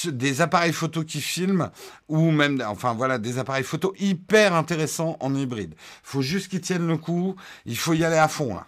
[0.05, 1.72] des appareils photo qui filment,
[2.09, 5.74] ou même, enfin voilà, des appareils photo hyper intéressants en hybride.
[5.78, 7.36] Il faut juste qu'ils tiennent le coup.
[7.65, 8.67] Il faut y aller à fond là.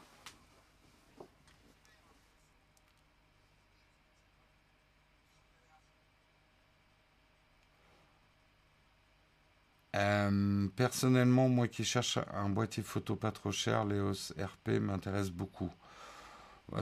[9.95, 15.71] Euh, personnellement, moi qui cherche un boîtier photo pas trop cher, l'EOS RP m'intéresse beaucoup.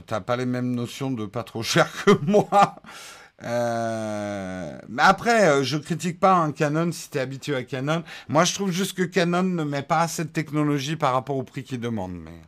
[0.06, 2.76] T'as pas les mêmes notions de pas trop cher que moi.
[3.44, 8.04] Euh, mais après, euh, je critique pas un Canon si tu es habitué à Canon.
[8.28, 11.42] Moi, je trouve juste que Canon ne met pas assez de technologie par rapport au
[11.42, 12.12] prix qu'il demande.
[12.12, 12.40] Mais...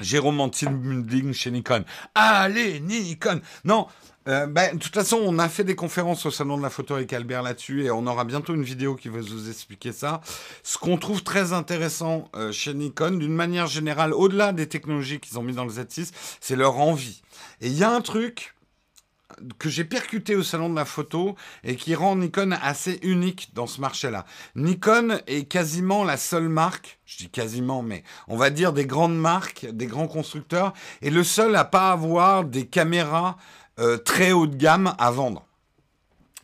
[0.00, 1.84] Jérôme Antilmulding chez Nikon.
[2.14, 3.88] Allez, Nikon Non,
[4.28, 6.94] euh, ben, de toute façon, on a fait des conférences au Salon de la photo
[6.94, 10.20] avec Albert là-dessus et on aura bientôt une vidéo qui va vous expliquer ça.
[10.62, 15.38] Ce qu'on trouve très intéressant euh, chez Nikon, d'une manière générale, au-delà des technologies qu'ils
[15.38, 16.10] ont mis dans le Z6,
[16.40, 17.22] c'est leur envie.
[17.60, 18.54] Et il y a un truc
[19.58, 23.66] que j'ai percuté au salon de la photo et qui rend Nikon assez unique dans
[23.66, 24.24] ce marché-là.
[24.56, 29.18] Nikon est quasiment la seule marque, je dis quasiment, mais on va dire des grandes
[29.18, 30.72] marques, des grands constructeurs,
[31.02, 33.36] et le seul à pas avoir des caméras
[33.78, 35.44] euh, très haut de gamme à vendre.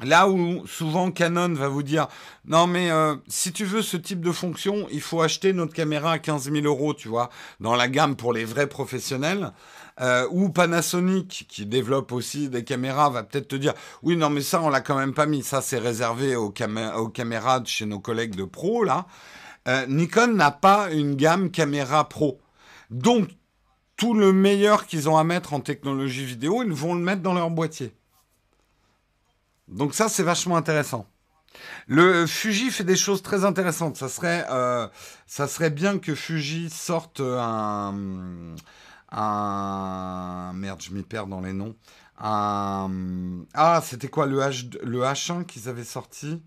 [0.00, 2.08] Là où souvent Canon va vous dire
[2.44, 6.12] non mais euh, si tu veux ce type de fonction, il faut acheter notre caméra
[6.12, 7.30] à 15 000 euros, tu vois,
[7.60, 9.52] dans la gamme pour les vrais professionnels.
[10.00, 14.40] Euh, ou Panasonic qui développe aussi des caméras va peut-être te dire oui non mais
[14.40, 16.52] ça on l'a quand même pas mis, ça c'est réservé aux,
[16.96, 19.06] aux, caméras de chez nos collègues de pro là.
[19.88, 22.40] Nikon n'a pas une gamme caméra pro.
[22.90, 23.28] Donc
[23.96, 27.34] tout le meilleur qu'ils ont à mettre en technologie vidéo, ils vont le mettre dans
[27.34, 27.94] leur boîtier.
[29.68, 31.06] Donc ça, c'est vachement intéressant.
[31.86, 33.96] Le Fuji fait des choses très intéressantes.
[33.96, 34.88] Ça serait, euh,
[35.70, 37.92] bien que Fuji sorte un,
[40.52, 41.76] merde, je m'y perds dans les noms.
[42.18, 42.88] Ah,
[43.82, 46.42] c'était quoi le H, le H1 qu'ils avaient sorti?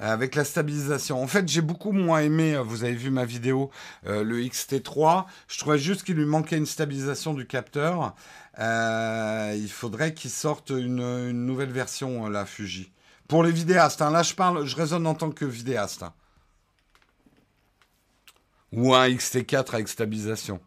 [0.00, 1.22] Avec la stabilisation.
[1.22, 3.70] En fait, j'ai beaucoup moins aimé, euh, vous avez vu ma vidéo,
[4.06, 5.26] euh, le XT3.
[5.48, 8.14] Je trouvais juste qu'il lui manquait une stabilisation du capteur.
[8.58, 12.92] il faudrait qu'il sorte une, nouvelle version, la Fuji.
[13.28, 14.10] Pour les vidéastes, hein.
[14.10, 16.02] là je parle, je raisonne en tant que vidéaste.
[16.02, 16.14] Hein.
[18.72, 20.60] Ou un XT4 avec stabilisation.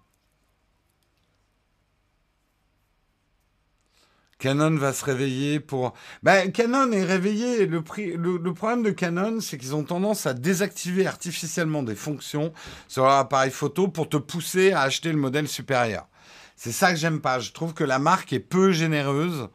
[4.42, 5.94] Canon va se réveiller pour.
[6.24, 7.68] Ben, Canon est réveillé.
[7.68, 7.84] Le,
[8.18, 12.52] le, problème de Canon, c'est qu'ils ont tendance à désactiver artificiellement des fonctions
[12.88, 16.08] sur leur appareil photo pour te pousser à acheter le modèle supérieur.
[16.56, 17.38] C'est ça que j'aime pas.
[17.38, 19.48] Je trouve que la marque est peu généreuse.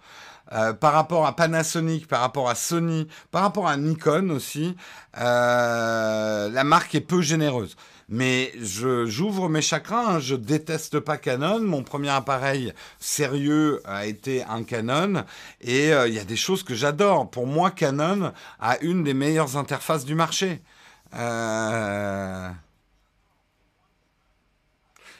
[0.52, 4.76] Euh, par rapport à Panasonic, par rapport à Sony, par rapport à Nikon aussi,
[5.18, 7.76] euh, la marque est peu généreuse.
[8.08, 10.20] Mais j'ouvre mes chagrins, hein.
[10.20, 11.60] je déteste pas Canon.
[11.60, 15.24] Mon premier appareil sérieux a été un Canon.
[15.60, 17.28] Et euh, il y a des choses que j'adore.
[17.30, 20.62] Pour moi, Canon a une des meilleures interfaces du marché.
[21.14, 22.48] Euh,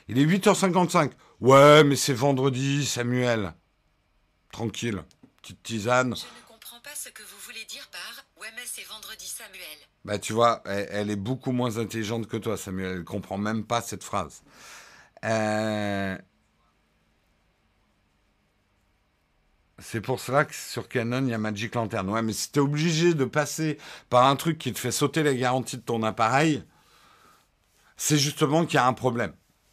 [0.08, 1.10] il est 8h55.
[1.40, 3.52] Ouais, mais c'est vendredi, Samuel.
[4.52, 5.02] Tranquille.
[5.42, 6.14] Petite tisane.
[6.14, 9.25] Je ne comprends pas ce que vous voulez dire par Ouais, c'est vendredi.
[10.06, 12.98] Bah, tu vois, elle, est beaucoup moins intelligente que toi, Samuel.
[12.98, 14.44] Elle comprend même pas cette phrase.
[15.24, 16.16] Euh,
[19.80, 22.08] c'est pour cela que sur Canon, il y a Magic Lantern.
[22.08, 23.78] Ouais, mais si tu es obligé de passer
[24.08, 26.62] par un truc qui te fait sauter la garantie de ton appareil,
[27.96, 29.32] c'est justement qu'il y a un problème.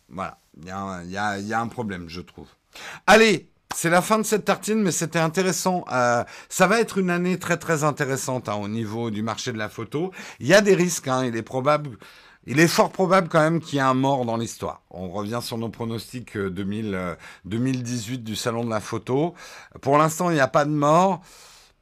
[0.10, 2.48] Voilà, il y a un problème, je trouve.
[3.06, 5.86] Allez, c'est la fin de cette tartine, mais c'était intéressant.
[5.92, 9.58] Euh, ça va être une année très très intéressante hein, au niveau du marché de
[9.58, 10.12] la photo.
[10.40, 11.08] Il y a des risques.
[11.08, 11.98] Hein, il est probable,
[12.46, 14.82] il est fort probable quand même qu'il y ait un mort dans l'histoire.
[14.90, 19.34] On revient sur nos pronostics 2000, 2018 euh, du salon de la photo.
[19.82, 21.22] Pour l'instant, il n'y a pas de mort.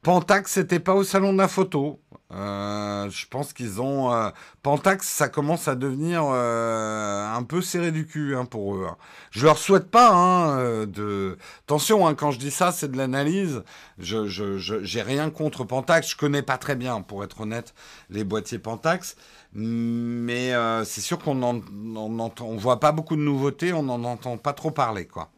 [0.01, 1.99] Pentax, c'était pas au salon de la photo.
[2.33, 4.29] Euh, je pense qu'ils ont euh,
[4.63, 8.87] Pentax, ça commence à devenir euh, un peu serré du cul hein, pour eux.
[8.89, 8.95] hein.
[9.31, 11.37] Je leur souhaite pas hein, de.
[11.65, 13.63] Attention, hein, quand je dis ça, c'est de l'analyse.
[13.99, 14.27] Je,
[14.57, 16.11] j'ai rien contre Pentax.
[16.11, 17.73] Je connais pas très bien, pour être honnête,
[18.09, 19.17] les boîtiers Pentax.
[19.53, 20.53] Mais
[20.85, 21.59] c'est sûr qu'on en,
[21.97, 25.29] on voit pas beaucoup de nouveautés, on n'en entend pas trop parler, quoi.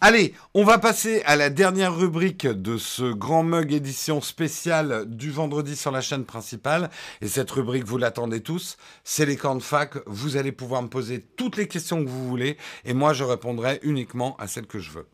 [0.00, 5.30] Allez, on va passer à la dernière rubrique de ce grand mug édition spéciale du
[5.30, 6.90] vendredi sur la chaîne principale.
[7.20, 9.94] Et cette rubrique, vous l'attendez tous, c'est les camps de fac.
[10.06, 13.80] Vous allez pouvoir me poser toutes les questions que vous voulez et moi je répondrai
[13.82, 15.08] uniquement à celles que je veux.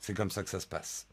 [0.00, 1.06] C'est comme ça que ça se passe.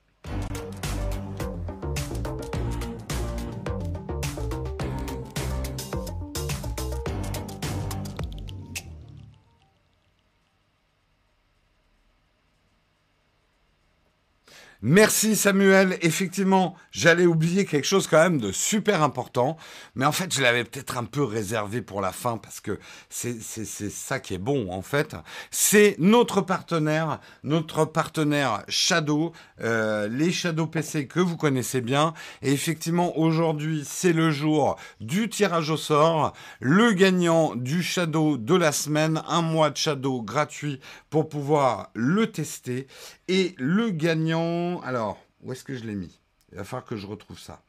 [14.84, 15.99] Merci Samuel.
[16.01, 19.55] Effectivement, j'allais oublier quelque chose quand même de super important,
[19.93, 23.39] mais en fait, je l'avais peut-être un peu réservé pour la fin parce que c'est
[23.43, 25.15] ça qui est bon en fait.
[25.51, 32.15] C'est notre partenaire, notre partenaire Shadow, euh, les Shadow PC que vous connaissez bien.
[32.41, 36.34] Et effectivement, aujourd'hui, c'est le jour du tirage au sort.
[36.59, 40.79] Le gagnant du Shadow de la semaine, un mois de Shadow gratuit
[41.11, 42.88] pour pouvoir le tester.
[43.34, 46.19] Et le gagnant, alors, où est-ce que je l'ai mis?
[46.51, 47.63] Il va falloir que je retrouve ça.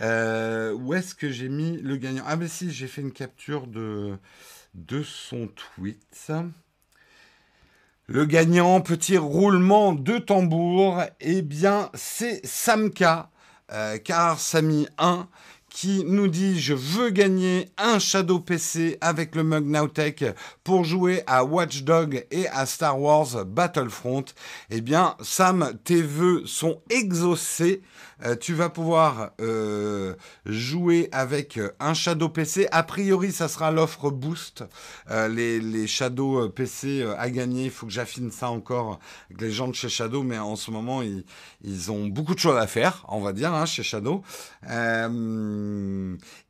[0.00, 2.24] Euh, où est-ce que j'ai mis le gagnant?
[2.26, 4.16] Ah ben si, j'ai fait une capture de,
[4.72, 6.32] de son tweet.
[8.06, 13.28] Le gagnant, petit roulement de tambour, eh bien c'est Samka,
[13.72, 15.28] euh, car Samy 1,
[15.76, 20.24] qui nous dit je veux gagner un Shadow PC avec le mug Nowtech
[20.64, 24.24] pour jouer à Watch Dog et à Star Wars Battlefront.
[24.70, 27.82] Eh bien, Sam, tes vœux sont exaucés.
[28.24, 30.14] Euh, tu vas pouvoir euh,
[30.46, 32.66] jouer avec euh, un Shadow PC.
[32.72, 34.64] A priori, ça sera l'offre Boost.
[35.10, 38.98] Les, les Shadow PC à gagner, il faut que j'affine ça encore
[39.30, 41.24] avec les gens de chez Shadow, mais en ce moment, ils,
[41.62, 44.22] ils ont beaucoup de choses à faire, on va dire, hein, chez Shadow.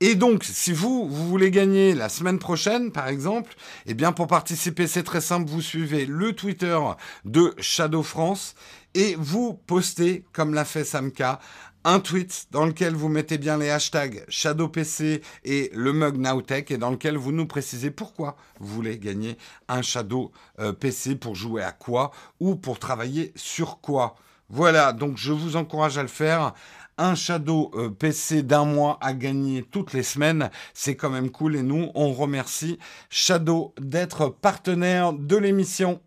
[0.01, 3.55] Et donc, si vous, vous voulez gagner la semaine prochaine, par exemple,
[3.87, 6.79] eh bien, pour participer, c'est très simple, vous suivez le Twitter
[7.25, 8.55] de Shadow France
[8.97, 11.39] et vous postez, comme l'a fait Samka,
[11.85, 16.79] un tweet dans lequel vous mettez bien les hashtags ShadowPC et le mug Nowtech et
[16.79, 19.37] dans lequel vous nous précisez pourquoi vous voulez gagner
[19.69, 24.17] un Shadow euh, PC pour jouer à quoi ou pour travailler sur quoi.
[24.49, 26.55] Voilà, donc je vous encourage à le faire.
[26.97, 31.55] Un Shadow euh, PC d'un mois à gagner toutes les semaines, c'est quand même cool
[31.55, 32.79] et nous, on remercie
[33.11, 36.01] Shadow d'être partenaire de l'émission.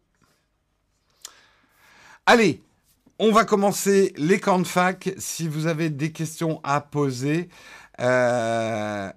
[2.25, 2.61] Allez,
[3.20, 5.13] on va commencer les camps de fac.
[5.17, 7.49] Si vous avez des questions à poser,
[7.99, 9.11] euh,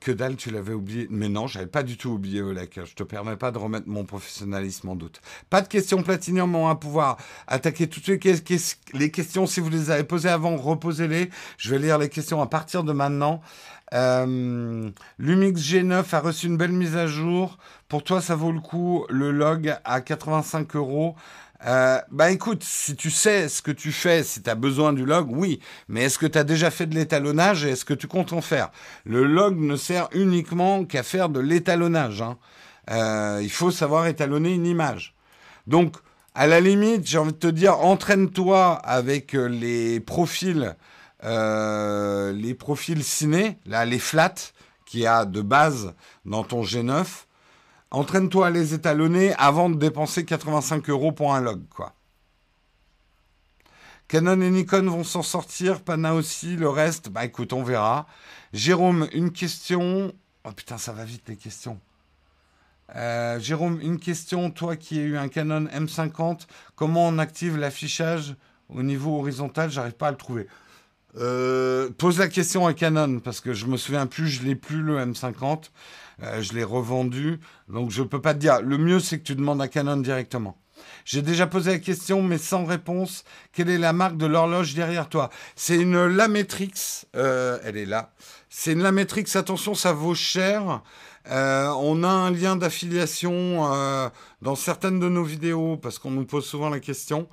[0.00, 1.06] que dalle, tu l'avais oublié.
[1.10, 2.80] Mais non, j'avais pas du tout oublié Olek.
[2.84, 5.20] Je te permets pas de remettre mon professionnalisme en doute.
[5.48, 8.18] Pas de questions platinium, on va pouvoir attaquer toutes les,
[8.92, 9.46] les questions.
[9.46, 11.30] Si vous les avez posées avant, reposez-les.
[11.56, 13.40] Je vais lire les questions à partir de maintenant.
[13.94, 17.56] Euh, Lumix G9 a reçu une belle mise à jour.
[17.88, 19.06] Pour toi, ça vaut le coup.
[19.08, 21.14] Le log à 85 euros.
[21.66, 25.04] Euh, bah écoute, si tu sais ce que tu fais, si tu as besoin du
[25.04, 25.60] log, oui.
[25.88, 28.40] Mais est-ce que tu as déjà fait de l'étalonnage et est-ce que tu comptes en
[28.40, 28.70] faire?
[29.04, 32.22] Le log ne sert uniquement qu'à faire de l'étalonnage.
[32.22, 32.38] hein.
[32.90, 35.14] Euh, il faut savoir étalonner une image.
[35.66, 35.96] Donc,
[36.34, 40.76] à la limite, j'ai envie de te dire, entraîne-toi avec euh, les profils,
[41.24, 44.34] euh, les profils ciné, là, les flats
[44.84, 45.94] qu'il y a de base
[46.24, 47.04] dans ton G9.
[47.96, 51.94] Entraîne-toi à les étalonner avant de dépenser 85 euros pour un log, quoi.
[54.06, 58.06] Canon et Nikon vont s'en sortir, Pana aussi, le reste, bah écoute, on verra.
[58.52, 60.12] Jérôme, une question.
[60.44, 61.80] Oh putain, ça va vite les questions.
[62.96, 64.50] Euh, Jérôme, une question.
[64.50, 66.40] Toi qui as eu un Canon M50,
[66.74, 68.36] comment on active l'affichage
[68.68, 69.70] au niveau horizontal?
[69.70, 70.46] J'arrive pas à le trouver.
[71.16, 74.82] Euh, pose la question à Canon parce que je me souviens plus, je l'ai plus
[74.82, 75.70] le M50,
[76.22, 78.62] Euh, je l'ai revendu, donc je peux pas te dire.
[78.62, 80.58] Le mieux c'est que tu demandes à Canon directement.
[81.04, 83.24] J'ai déjà posé la question, mais sans réponse.
[83.52, 85.30] Quelle est la marque de l'horloge derrière toi?
[85.54, 87.04] C'est une Lametrix.
[87.16, 88.12] euh, elle est là.
[88.50, 89.24] C'est une Lametrix.
[89.34, 90.82] Attention, ça vaut cher.
[91.30, 94.08] Euh, on a un lien d'affiliation euh,
[94.42, 97.28] dans certaines de nos vidéos parce qu'on nous pose souvent la question.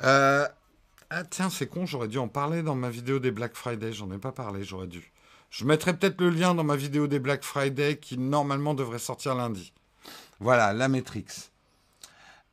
[0.00, 3.92] Ah tiens, c'est con, j'aurais dû en parler dans ma vidéo des Black Friday.
[3.92, 5.12] J'en ai pas parlé, j'aurais dû.
[5.50, 9.34] Je mettrai peut-être le lien dans ma vidéo des Black Friday qui normalement devrait sortir
[9.34, 9.72] lundi.
[10.40, 11.50] Voilà, la Matrix.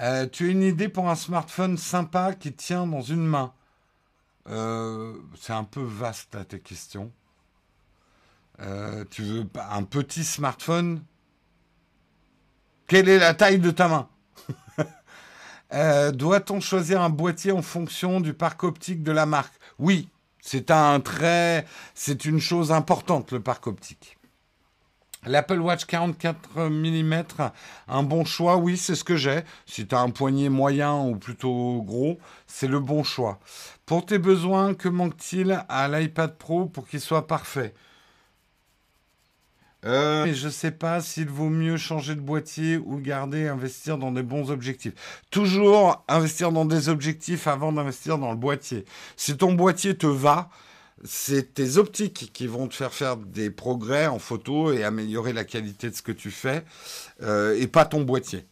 [0.01, 3.53] Euh, tu as une idée pour un smartphone sympa qui tient dans une main?
[4.49, 7.11] Euh, C'est un peu vaste là tes questions.
[8.61, 11.03] Euh, tu veux un petit smartphone?
[12.87, 14.09] Quelle est la taille de ta main?
[16.13, 19.53] Doit-on choisir un boîtier en fonction du parc optique de la marque?
[19.79, 20.07] Oui,
[20.47, 21.65] c'est un très,
[21.95, 24.19] c'est une chose importante le parc optique.
[25.25, 27.23] L'Apple Watch 44 mm,
[27.87, 29.41] un bon choix, oui, c'est ce que j'ai.
[29.65, 33.39] Si tu as un poignet moyen ou plutôt gros, c'est le bon choix.
[33.87, 37.73] Pour tes besoins, que manque-t-il à l'iPad Pro pour qu'il soit parfait?
[39.86, 44.11] Euh, je ne sais pas s'il vaut mieux changer de boîtier ou garder, investir dans
[44.11, 44.93] des bons objectifs.
[45.29, 48.86] Toujours investir dans des objectifs avant d'investir dans le boîtier.
[49.15, 50.49] Si ton boîtier te va,
[51.03, 55.43] c'est tes optiques qui vont te faire faire des progrès en photo et améliorer la
[55.43, 56.63] qualité de ce que tu fais,
[57.21, 58.45] euh, et pas ton boîtier.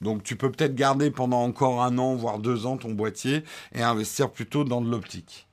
[0.00, 3.82] Donc tu peux peut-être garder pendant encore un an, voire deux ans ton boîtier et
[3.82, 5.48] investir plutôt dans de l'optique.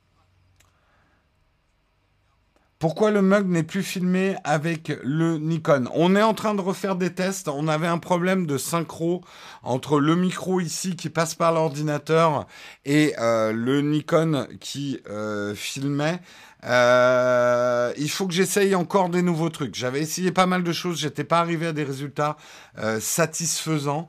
[2.82, 5.84] Pourquoi le mug n'est plus filmé avec le Nikon?
[5.94, 7.46] On est en train de refaire des tests.
[7.46, 9.22] On avait un problème de synchro
[9.62, 12.48] entre le micro ici qui passe par l'ordinateur
[12.84, 16.18] et euh, le Nikon qui euh, filmait.
[16.64, 19.76] Euh, il faut que j'essaye encore des nouveaux trucs.
[19.76, 20.98] J'avais essayé pas mal de choses.
[20.98, 22.36] J'étais pas arrivé à des résultats
[22.98, 24.08] satisfaisants.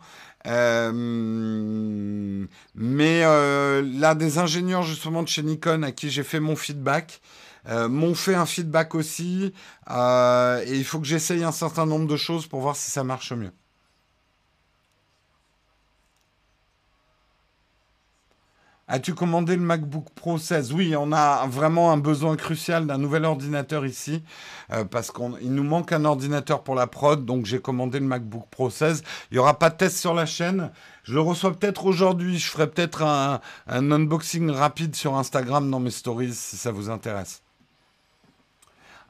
[2.73, 7.21] mais là, des ingénieurs justement de chez Nikon à qui j'ai fait mon feedback
[7.69, 9.53] euh, m'ont fait un feedback aussi.
[9.89, 13.03] Euh, et il faut que j'essaye un certain nombre de choses pour voir si ça
[13.03, 13.51] marche mieux.
[18.89, 23.23] As-tu commandé le MacBook Pro 16 Oui, on a vraiment un besoin crucial d'un nouvel
[23.23, 24.21] ordinateur ici,
[24.73, 28.45] euh, parce qu'il nous manque un ordinateur pour la prod, donc j'ai commandé le MacBook
[28.51, 29.03] Pro 16.
[29.31, 30.69] Il n'y aura pas de test sur la chaîne.
[31.03, 32.37] Je le reçois peut-être aujourd'hui.
[32.37, 36.89] Je ferai peut-être un, un unboxing rapide sur Instagram dans mes stories si ça vous
[36.89, 37.42] intéresse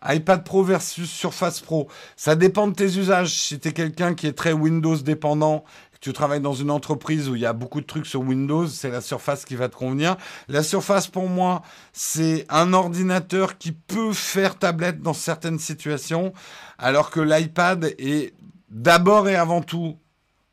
[0.08, 1.88] iPad Pro versus Surface Pro.
[2.16, 3.34] Ça dépend de tes usages.
[3.34, 7.30] Si tu es quelqu'un qui est très Windows dépendant, que tu travailles dans une entreprise
[7.30, 9.76] où il y a beaucoup de trucs sur Windows, c'est la Surface qui va te
[9.76, 10.18] convenir.
[10.48, 11.62] La Surface, pour moi,
[11.94, 16.34] c'est un ordinateur qui peut faire tablette dans certaines situations,
[16.78, 18.34] alors que l'iPad est
[18.70, 19.98] d'abord et avant tout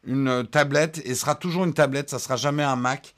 [0.05, 3.15] une tablette et sera toujours une tablette, ça sera jamais un Mac.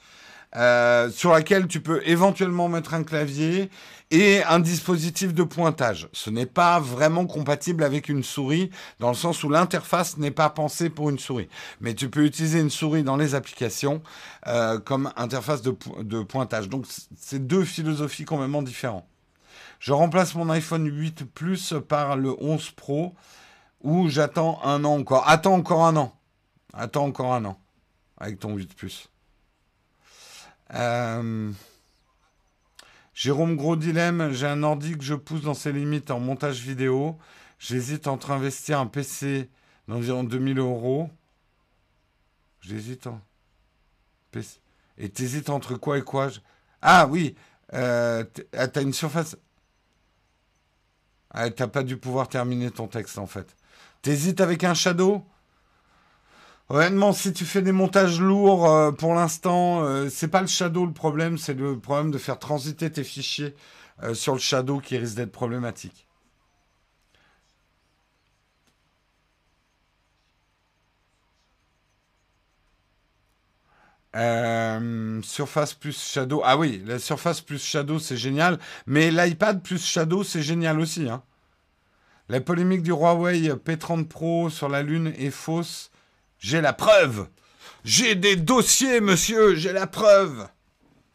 [0.55, 3.70] Euh, sur laquelle tu peux éventuellement mettre un clavier
[4.13, 6.07] et un dispositif de pointage.
[6.13, 10.51] Ce n'est pas vraiment compatible avec une souris dans le sens où l'interface n'est pas
[10.51, 11.49] pensée pour une souris.
[11.81, 14.03] Mais tu peux utiliser une souris dans les applications
[14.47, 16.69] euh, comme interface de, pointage.
[16.69, 16.85] Donc
[17.17, 19.07] c'est deux philosophies complètement différentes.
[19.81, 23.15] Je remplace mon iPhone 8 Plus par le 11 Pro
[23.81, 25.27] où j'attends un an encore.
[25.27, 26.15] Attends encore un an.
[26.75, 27.59] Attends encore un an
[28.19, 29.09] avec ton 8 Plus.
[30.75, 31.51] Euh...
[33.15, 37.19] Jérôme Gros Dilemme, j'ai un ordi que je pousse dans ses limites en montage vidéo.
[37.59, 39.51] J'hésite entre investir un PC
[39.87, 41.11] d'environ 2000 euros.
[42.63, 43.21] J'hésite en...
[44.31, 44.61] PC.
[44.97, 46.31] Et t'hésites entre quoi et quoi?
[46.81, 47.35] Ah oui,
[47.75, 48.25] euh,
[48.57, 49.37] ah, t'as une surface...
[51.31, 53.57] Ah, t'as pas dû pouvoir terminer ton texte en fait.
[54.01, 55.25] T'hésites avec un shadow?
[56.69, 60.87] Honnêtement, si tu fais des montages lourds, euh, pour l'instant, euh, c'est pas le shadow
[60.87, 63.55] le problème, c'est le problème de faire transiter tes fichiers
[64.03, 66.07] euh, sur le shadow qui risque d'être problématique.
[75.23, 76.43] surface plus Shadow.
[76.45, 78.59] Ah oui, la Surface plus Shadow, c'est génial.
[78.87, 81.09] Mais l'iPad plus Shadow, c'est génial aussi.
[81.09, 81.23] Hein.
[82.29, 85.91] La polémique du Huawei P30 Pro sur la Lune est fausse.
[86.43, 87.28] J'ai la preuve.
[87.84, 90.49] J'ai des dossiers, monsieur, j'ai la preuve.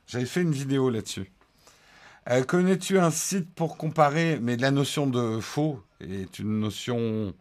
[0.07, 1.29] J'avais fait une vidéo là-dessus.
[2.29, 4.39] Euh, connais-tu un site pour comparer?
[4.41, 7.33] Mais la notion de faux est une notion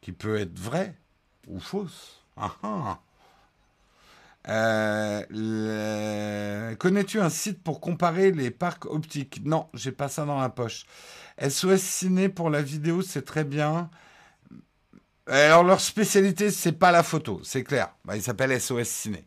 [0.00, 0.94] qui peut être vraie
[1.46, 2.22] ou fausse.
[2.38, 2.98] Ah, ah.
[4.48, 5.26] Euh,
[6.76, 9.42] connais-tu un site pour comparer les parcs optiques?
[9.44, 10.86] Non, j'ai pas ça dans la poche.
[11.46, 13.90] SOS Ciné pour la vidéo, c'est très bien.
[15.28, 17.90] Alors leur spécialité, c'est pas la photo, c'est clair.
[18.04, 19.26] Bah, il s'appelle SOS Ciné.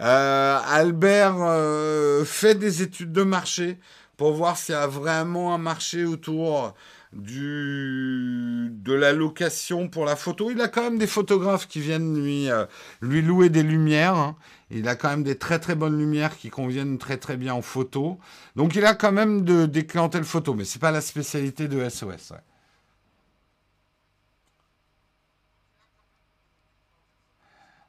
[0.00, 3.78] Euh, Albert euh, fait des études de marché
[4.16, 6.74] pour voir s'il y a vraiment un marché autour
[7.12, 10.50] de la location pour la photo.
[10.50, 12.64] Il a quand même des photographes qui viennent lui, euh,
[13.02, 14.16] louer des lumières.
[14.16, 14.36] Hein.
[14.70, 17.62] Il a quand même des très très bonnes lumières qui conviennent très très bien en
[17.62, 18.18] photo.
[18.56, 21.86] Donc il a quand même de, des clientèles photo, mais c'est pas la spécialité de
[21.88, 22.32] SOS.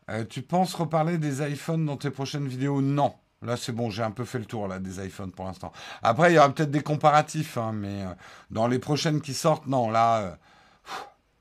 [0.09, 2.81] Euh, tu penses reparler des iPhones dans tes prochaines vidéos?
[2.81, 3.15] Non.
[3.41, 5.71] Là, c'est bon, j'ai un peu fait le tour là, des iPhones pour l'instant.
[6.01, 8.13] Après, il y aura peut-être des comparatifs, hein, mais euh,
[8.49, 10.31] dans les prochaines qui sortent, non, là, euh,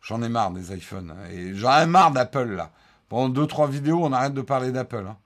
[0.02, 1.12] j'en ai marre des iPhones.
[1.12, 2.70] Hein, et j'en ai marre d'Apple, là.
[3.08, 5.06] Pendant deux, trois vidéos, on arrête de parler d'Apple.
[5.08, 5.16] Hein.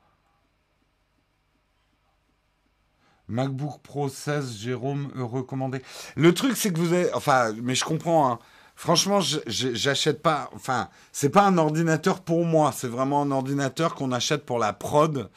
[3.28, 5.82] MacBook Pro 16, Jérôme, recommandé.
[6.16, 7.12] Le truc, c'est que vous avez.
[7.14, 8.32] Enfin, mais je comprends.
[8.32, 8.39] Hein.
[8.79, 9.18] Franchement,
[9.49, 10.49] j'achète pas.
[10.55, 12.70] Enfin, c'est pas un ordinateur pour moi.
[12.72, 15.29] C'est vraiment un ordinateur qu'on achète pour la prod.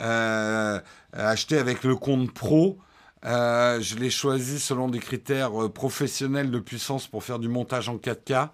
[0.00, 0.80] Euh,
[1.12, 2.78] acheté avec le compte pro.
[3.26, 7.90] Euh, je l'ai choisi selon des critères euh, professionnels de puissance pour faire du montage
[7.90, 8.48] en 4K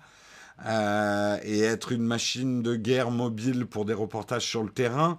[1.44, 5.18] et être une machine de guerre mobile pour des reportages sur le terrain.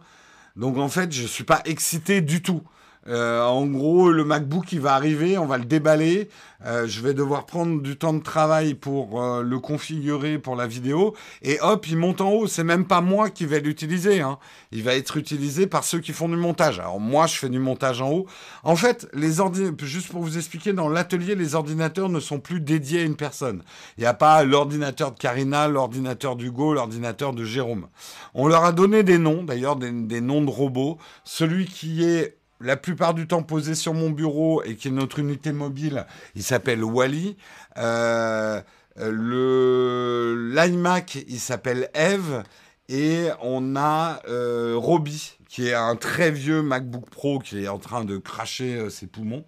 [0.58, 2.62] Donc en fait, je suis pas excité du tout.
[3.08, 6.30] Euh, en gros, le MacBook, il va arriver, on va le déballer.
[6.66, 10.66] Euh, je vais devoir prendre du temps de travail pour euh, le configurer pour la
[10.66, 11.14] vidéo.
[11.42, 12.48] Et hop, il monte en haut.
[12.48, 14.22] C'est même pas moi qui vais l'utiliser.
[14.22, 14.38] Hein.
[14.72, 16.80] Il va être utilisé par ceux qui font du montage.
[16.80, 18.26] Alors moi, je fais du montage en haut.
[18.64, 19.34] En fait, les
[19.82, 23.64] juste pour vous expliquer, dans l'atelier, les ordinateurs ne sont plus dédiés à une personne.
[23.98, 27.88] Il n'y a pas l'ordinateur de Karina, l'ordinateur d'Hugo, l'ordinateur de Jérôme.
[28.34, 30.98] On leur a donné des noms, d'ailleurs des, des noms de robots.
[31.26, 35.20] Celui qui est la plupart du temps posé sur mon bureau et qui est notre
[35.20, 36.06] unité mobile,
[36.36, 37.36] il s'appelle Wally.
[37.78, 38.62] Euh,
[38.98, 42.44] le l'iMac, il s'appelle Eve.
[42.90, 47.80] Et on a euh, Roby, qui est un très vieux MacBook Pro qui est en
[47.80, 49.46] train de cracher euh, ses poumons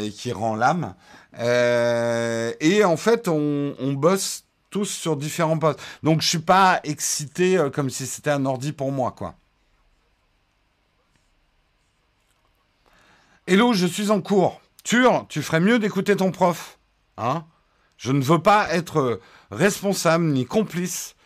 [0.00, 0.94] et qui rend l'âme.
[1.38, 5.78] et en fait, on, on, bosse tous sur différents postes.
[6.02, 9.34] Donc, je suis pas excité comme si c'était un ordi pour moi, quoi.
[13.50, 14.60] Hello, je suis en cours.
[14.84, 16.78] Tur, tu ferais mieux d'écouter ton prof.
[17.16, 17.46] Hein?
[17.96, 21.16] Je ne veux pas être responsable ni complice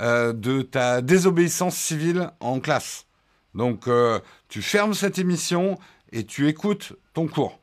[0.00, 3.06] euh, de ta désobéissance civile en classe.
[3.54, 4.20] Donc, euh,
[4.50, 5.78] tu fermes cette émission
[6.12, 7.58] et tu écoutes ton cours.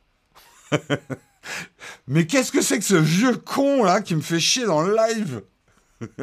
[2.08, 4.96] Mais qu'est-ce que c'est que ce vieux con là qui me fait chier dans le
[4.96, 5.44] live?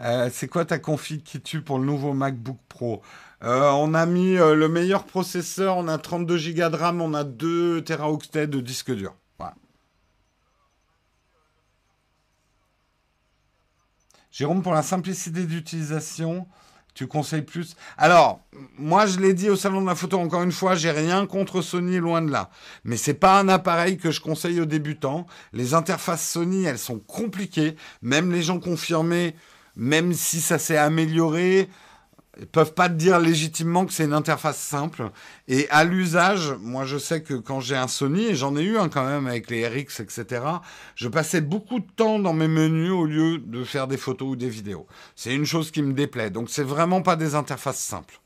[0.00, 3.02] euh, C'est quoi ta config qui tue pour le nouveau MacBook Pro
[3.42, 7.12] euh, on a mis euh, le meilleur processeur, on a 32 Go de RAM, on
[7.12, 9.14] a 2 Teraoctets de disque dur.
[14.36, 16.46] Jérôme, pour la simplicité d'utilisation,
[16.96, 17.76] tu conseilles plus.
[17.98, 18.40] Alors,
[18.78, 21.60] moi je l'ai dit au salon de la photo encore une fois, j'ai rien contre
[21.60, 22.48] Sony loin de là,
[22.84, 25.26] mais c'est pas un appareil que je conseille aux débutants.
[25.52, 29.36] Les interfaces Sony, elles sont compliquées, même les gens confirmés,
[29.76, 31.68] même si ça s'est amélioré,
[32.52, 35.10] peuvent pas te dire légitimement que c'est une interface simple.
[35.48, 38.76] Et à l'usage, moi je sais que quand j'ai un Sony, et j'en ai eu
[38.76, 40.44] un quand même avec les RX, etc.,
[40.94, 44.36] je passais beaucoup de temps dans mes menus au lieu de faire des photos ou
[44.36, 44.86] des vidéos.
[45.14, 46.30] C'est une chose qui me déplaît.
[46.30, 48.20] Donc c'est vraiment pas des interfaces simples.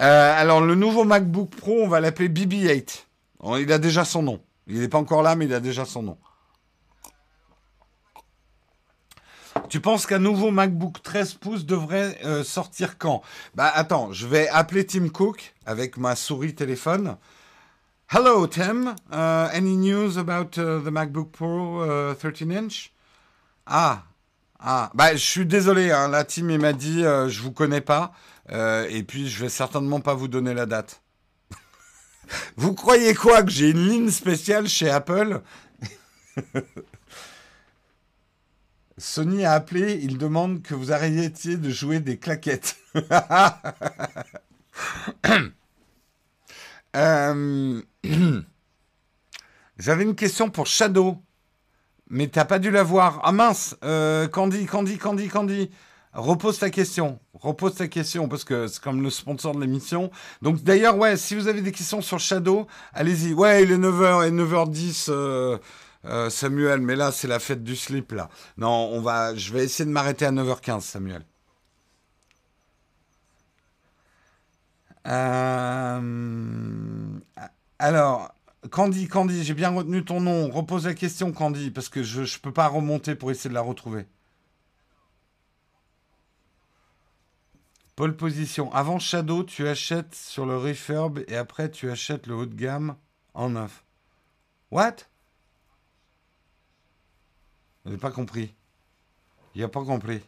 [0.00, 3.04] Euh, alors le nouveau MacBook Pro, on va l'appeler BB8.
[3.60, 4.42] Il a déjà son nom.
[4.66, 6.18] Il n'est pas encore là, mais il a déjà son nom.
[9.68, 13.22] Tu penses qu'un nouveau MacBook 13 pouces devrait euh, sortir quand?
[13.54, 17.16] Bah attends, je vais appeler Tim Cook avec ma souris téléphone.
[18.08, 22.92] Hello Tim, uh, any news about uh, the MacBook Pro 13 uh, inch?
[23.66, 24.04] Ah,
[24.60, 27.80] ah, bah je suis désolé, hein, la Tim il m'a dit euh, je vous connais
[27.80, 28.12] pas
[28.52, 31.02] euh, et puis je vais certainement pas vous donner la date.
[32.56, 35.42] vous croyez quoi que j'ai une ligne spéciale chez Apple?
[38.98, 42.76] Sony a appelé, il demande que vous arrêtiez de jouer des claquettes.
[46.94, 47.82] Euh,
[49.78, 51.18] j'avais une question pour Shadow,
[52.08, 53.20] mais t'as pas dû la voir.
[53.22, 55.70] Ah mince, euh, Candy, Candy, Candy, Candy.
[56.14, 60.10] Repose ta question, repose ta question parce que c'est comme le sponsor de l'émission.
[60.40, 63.34] Donc d'ailleurs, ouais, si vous avez des questions sur Shadow, allez-y.
[63.34, 65.08] Ouais, il est 9h et 9h10.
[65.10, 65.58] Euh,
[66.30, 68.28] Samuel, mais là, c'est la fête du slip, là.
[68.56, 71.24] Non, on va, je vais essayer de m'arrêter à 9h15, Samuel.
[75.06, 77.18] Euh,
[77.78, 78.34] alors,
[78.70, 80.50] Candy, Candy, j'ai bien retenu ton nom.
[80.50, 83.60] Repose la question, Candy, parce que je ne peux pas remonter pour essayer de la
[83.60, 84.06] retrouver.
[87.94, 88.72] Pole position.
[88.74, 92.96] Avant Shadow, tu achètes sur le refurb et après tu achètes le haut de gamme
[93.32, 93.84] en neuf.
[94.70, 94.96] What?
[97.90, 98.54] N'ai pas compris.
[99.54, 100.20] Il a pas compris.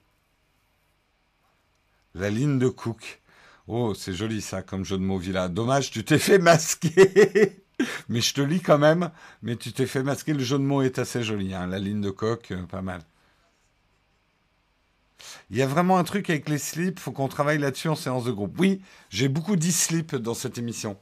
[2.15, 3.21] La ligne de Cook.
[3.67, 5.49] Oh, c'est joli ça comme jeu de mots villa.
[5.49, 7.63] Dommage, tu t'es fait masquer.
[8.09, 9.11] mais je te lis quand même.
[9.43, 10.33] Mais tu t'es fait masquer.
[10.33, 11.55] Le jeu de mots est assez joli.
[11.55, 11.67] Hein.
[11.67, 13.03] La ligne de coq, euh, pas mal.
[15.51, 18.25] Il y a vraiment un truc avec les slips, faut qu'on travaille là-dessus en séance
[18.25, 18.59] de groupe.
[18.59, 20.97] Oui, j'ai beaucoup dit slip dans cette émission.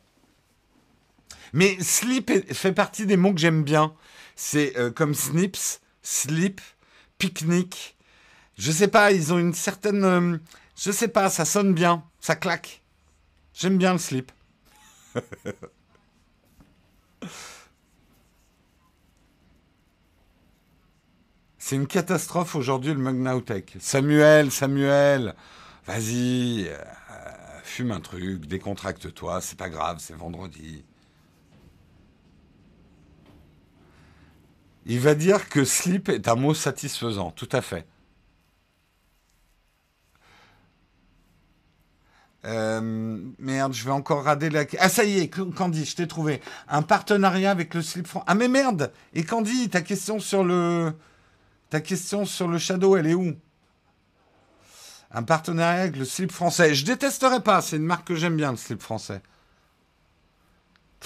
[1.52, 3.94] Mais slip fait partie des mots que j'aime bien.
[4.34, 6.60] C'est euh, comme snips, slip,
[7.18, 7.96] pique-nique.
[8.56, 10.04] Je sais pas, ils ont une certaine.
[10.04, 10.38] euh,
[10.76, 12.82] je sais pas, ça sonne bien, ça claque.
[13.54, 14.30] J'aime bien le slip.
[21.58, 23.76] C'est une catastrophe aujourd'hui le mug Nowtech.
[23.80, 25.34] Samuel, Samuel,
[25.84, 26.84] vas-y, euh,
[27.64, 30.84] fume un truc, décontracte-toi, c'est pas grave, c'est vendredi.
[34.86, 37.86] Il va dire que slip est un mot satisfaisant, tout à fait.
[42.44, 44.64] Euh, merde, je vais encore rader la.
[44.78, 46.40] Ah, ça y est, Candy, je t'ai trouvé.
[46.68, 48.26] Un partenariat avec le slip français.
[48.28, 50.94] Ah, mais merde Et Candy, ta question sur le.
[51.68, 53.34] Ta question sur le Shadow, elle est où?
[55.10, 56.76] Un partenariat avec le slip français.
[56.76, 59.20] Je détesterais pas, c'est une marque que j'aime bien, le slip français.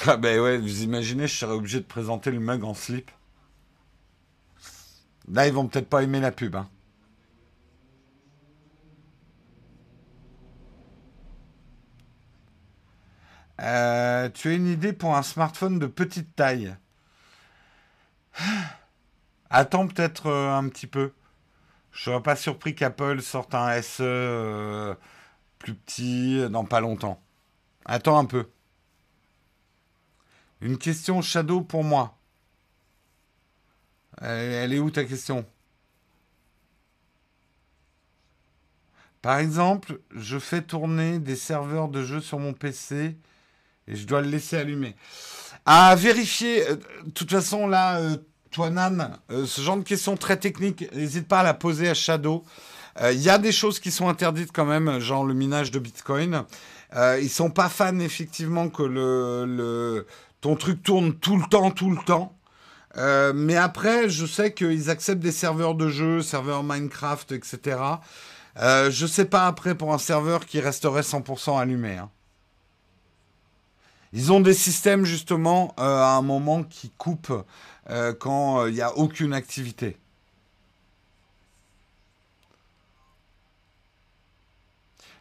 [0.07, 3.11] Ah, ben ouais, vous imaginez, je serais obligé de présenter le mug en slip.
[5.33, 6.69] Là, ils vont peut-être pas aimer la pub, hein.
[13.61, 16.75] Euh, tu as une idée pour un smartphone de petite taille?
[19.51, 21.13] Attends peut-être euh, un petit peu.
[21.93, 24.95] Je serais pas surpris qu'Apple sorte un SE euh,
[25.59, 27.21] plus petit dans pas longtemps.
[27.85, 28.49] Attends un peu.
[30.61, 32.20] Une question Shadow pour moi.
[34.21, 35.45] Elle, est où ta question?
[39.23, 43.17] Par exemple, je fais tourner des serveurs de jeux sur mon PC
[43.87, 44.97] et je dois le laisser allumé.
[45.67, 46.67] À vérifier.
[46.69, 48.17] euh, De toute façon, là, euh,
[48.51, 51.95] toi, Nan, euh, ce genre de questions très techniques, n'hésite pas à la poser à
[51.95, 52.45] Shadow.
[53.03, 56.45] Il y a des choses qui sont interdites quand même, genre le minage de Bitcoin.
[56.95, 60.05] Ils sont pas fans, effectivement, que
[60.43, 62.37] ton truc tourne tout le temps, tout le temps.
[62.97, 67.79] Euh, mais après, je sais qu'ils acceptent des serveurs de jeux, serveurs Minecraft, etc.
[68.59, 71.97] Euh, je sais pas après pour un serveur qui resterait 100% allumé.
[71.97, 72.11] hein.
[74.13, 77.45] Ils ont des systèmes justement euh, à un moment qui coupent
[77.91, 79.97] euh, quand il n'y a aucune activité.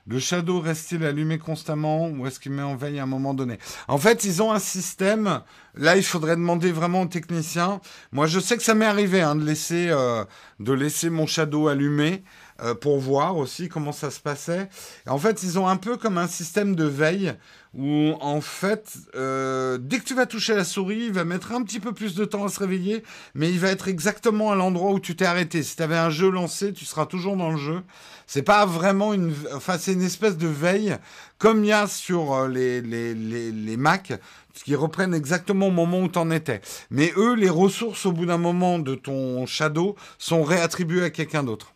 [0.09, 3.59] Le Shadow reste-t-il allumé constamment ou est-ce qu'il met en veille à un moment donné?
[3.87, 5.41] En fait, ils ont un système.
[5.75, 7.79] Là, il faudrait demander vraiment aux techniciens.
[8.11, 10.25] Moi, je sais que ça m'est arrivé hein, de, laisser, euh,
[10.59, 12.23] de laisser mon Shadow allumé
[12.63, 14.69] euh, pour voir aussi comment ça se passait.
[15.05, 17.33] Et en fait, ils ont un peu comme un système de veille
[17.73, 21.61] où, en fait, euh, dès que tu vas toucher la souris, il va mettre un
[21.63, 23.03] petit peu plus de temps à se réveiller,
[23.35, 25.61] mais il va être exactement à l'endroit où tu t'es arrêté.
[25.61, 27.81] Si tu avais un jeu lancé, tu seras toujours dans le jeu.
[28.25, 30.97] C'est pas vraiment une, enfin c'est une espèce de veille
[31.37, 34.13] comme il y a sur euh, les, les, les, les Mac
[34.53, 36.61] qui reprennent exactement au moment où tu en étais.
[36.89, 41.43] Mais eux, les ressources au bout d'un moment de ton Shadow sont réattribuées à quelqu'un
[41.43, 41.73] d'autre.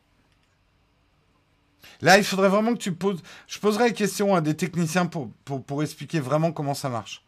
[2.04, 3.24] Là, il faudrait vraiment que tu poses.
[3.48, 7.24] Je poserai la question à des techniciens pour, pour, pour expliquer vraiment comment ça marche.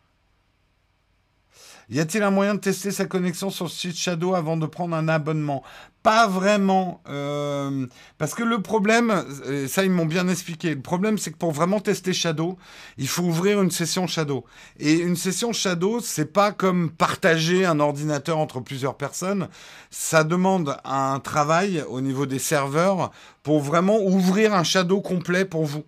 [1.89, 4.95] Y a-t-il un moyen de tester sa connexion sur le site Shadow avant de prendre
[4.95, 5.61] un abonnement?
[6.01, 7.01] Pas vraiment.
[7.09, 7.85] euh,
[8.17, 9.11] parce que le problème,
[9.45, 12.57] euh, ça ils m'ont bien expliqué, le problème c'est que pour vraiment tester Shadow,
[12.97, 14.45] il faut ouvrir une session Shadow.
[14.79, 19.47] Et une session Shadow, c'est pas comme partager un ordinateur entre plusieurs personnes.
[19.91, 23.11] Ça demande un travail au niveau des serveurs
[23.43, 25.83] pour vraiment ouvrir un Shadow complet pour vous.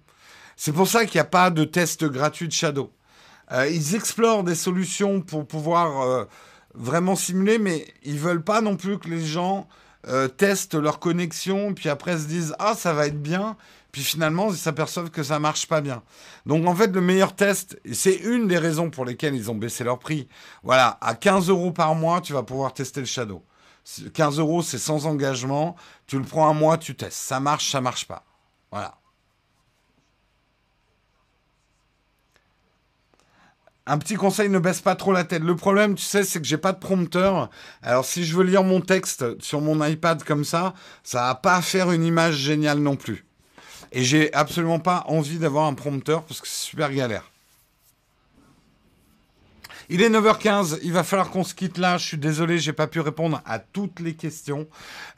[0.56, 2.91] C'est pour ça qu'il n'y a pas de test gratuit de Shadow.
[3.52, 6.26] Euh, ils explorent des solutions pour pouvoir euh,
[6.74, 9.68] vraiment simuler, mais ils veulent pas non plus que les gens
[10.07, 13.56] euh, testent leur connexion, puis après se disent ah ça va être bien,
[13.91, 16.03] puis finalement ils s'aperçoivent que ça marche pas bien.
[16.45, 19.84] Donc en fait le meilleur test, c'est une des raisons pour lesquelles ils ont baissé
[19.84, 20.28] leur prix.
[20.64, 23.44] Voilà, à 15 euros par mois, tu vas pouvoir tester le Shadow.
[24.14, 25.78] 15 euros, c'est sans engagement.
[26.07, 27.14] Tu le prends un mois, tu testes.
[27.18, 28.26] Ça marche, ça marche pas.
[28.72, 28.98] Voilà.
[33.90, 35.42] Un petit conseil, ne baisse pas trop la tête.
[35.42, 37.50] Le problème, tu sais, c'est que j'ai pas de prompteur.
[37.82, 40.74] Alors, si je veux lire mon texte sur mon iPad comme ça,
[41.04, 43.26] ça va pas faire une image géniale non plus.
[43.94, 47.32] Et j'ai absolument pas envie d'avoir un prompteur parce que c'est super galère.
[49.90, 51.98] Il est 9h15, il va falloir qu'on se quitte là.
[51.98, 54.68] Je suis désolé, j'ai pas pu répondre à toutes les questions,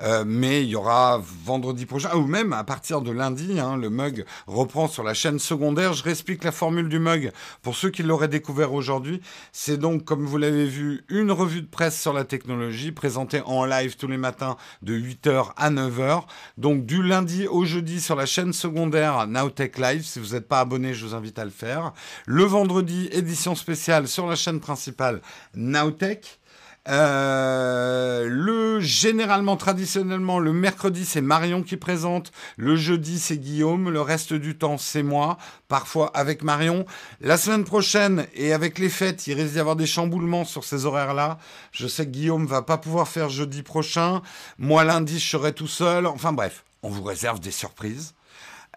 [0.03, 3.89] euh, mais il y aura vendredi prochain, ou même à partir de lundi, hein, le
[3.89, 5.93] mug reprend sur la chaîne secondaire.
[5.93, 7.31] Je réexplique la formule du mug
[7.63, 9.21] pour ceux qui l'auraient découvert aujourd'hui.
[9.51, 13.65] C'est donc, comme vous l'avez vu, une revue de presse sur la technologie présentée en
[13.65, 16.25] live tous les matins de 8h à 9h.
[16.59, 20.03] Donc du lundi au jeudi sur la chaîne secondaire Nowtech Live.
[20.05, 21.91] Si vous n'êtes pas abonné, je vous invite à le faire.
[22.27, 25.21] Le vendredi, édition spéciale sur la chaîne principale
[25.55, 26.39] Nowtech.
[26.87, 34.01] Euh, le généralement, traditionnellement, le mercredi c'est Marion qui présente, le jeudi c'est Guillaume, le
[34.01, 35.37] reste du temps c'est moi,
[35.67, 36.85] parfois avec Marion.
[37.21, 40.85] La semaine prochaine et avec les fêtes, il risque d'y avoir des chamboulements sur ces
[40.85, 41.37] horaires-là.
[41.71, 44.21] Je sais que Guillaume va pas pouvoir faire jeudi prochain.
[44.57, 46.07] Moi lundi je serai tout seul.
[46.07, 48.15] Enfin bref, on vous réserve des surprises.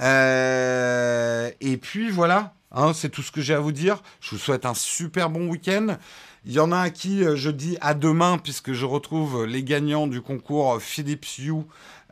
[0.00, 4.02] Euh, et puis voilà, hein, c'est tout ce que j'ai à vous dire.
[4.20, 5.96] Je vous souhaite un super bon week-end.
[6.44, 9.62] Il y en a à qui euh, je dis à demain, puisque je retrouve les
[9.62, 11.66] gagnants du concours Philips You.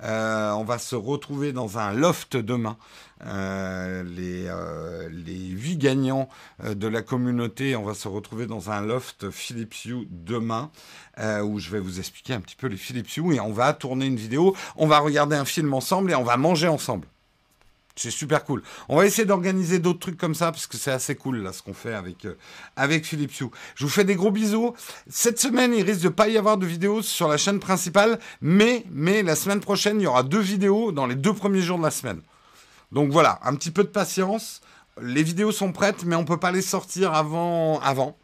[0.04, 2.76] Euh, on va se retrouver dans un loft demain.
[3.26, 4.48] Euh, les,
[5.10, 6.28] les huit gagnants
[6.64, 10.70] de la communauté, on va se retrouver dans un loft Philips You demain,
[11.44, 14.06] où je vais vous expliquer un petit peu les Philips You et on va tourner
[14.06, 17.06] une vidéo, on va regarder un film ensemble et on va manger ensemble.
[17.96, 18.62] C'est super cool.
[18.88, 21.62] On va essayer d'organiser d'autres trucs comme ça parce que c'est assez cool là ce
[21.62, 23.50] qu'on fait avec euh, Philippe Hue.
[23.74, 24.74] Je vous fais des gros bisous.
[25.08, 28.84] Cette semaine, il risque de pas y avoir de vidéos sur la chaîne principale, mais
[28.90, 31.82] mais la semaine prochaine, il y aura deux vidéos dans les deux premiers jours de
[31.82, 32.20] la semaine.
[32.92, 34.60] Donc voilà, un petit peu de patience.
[35.02, 38.16] Les vidéos sont prêtes, mais on peut pas les sortir avant avant.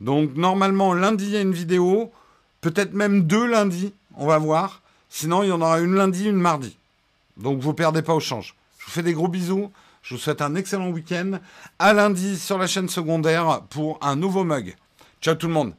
[0.00, 2.12] Donc normalement lundi il y a une vidéo,
[2.60, 4.82] peut-être même deux lundis, on va voir.
[5.08, 6.76] Sinon il y en aura une lundi, une mardi.
[7.36, 8.54] Donc vous perdez pas au change.
[8.82, 9.70] Je vous fais des gros bisous.
[10.02, 11.38] Je vous souhaite un excellent week-end.
[11.78, 14.74] À lundi sur la chaîne secondaire pour un nouveau mug.
[15.20, 15.74] Ciao tout le monde.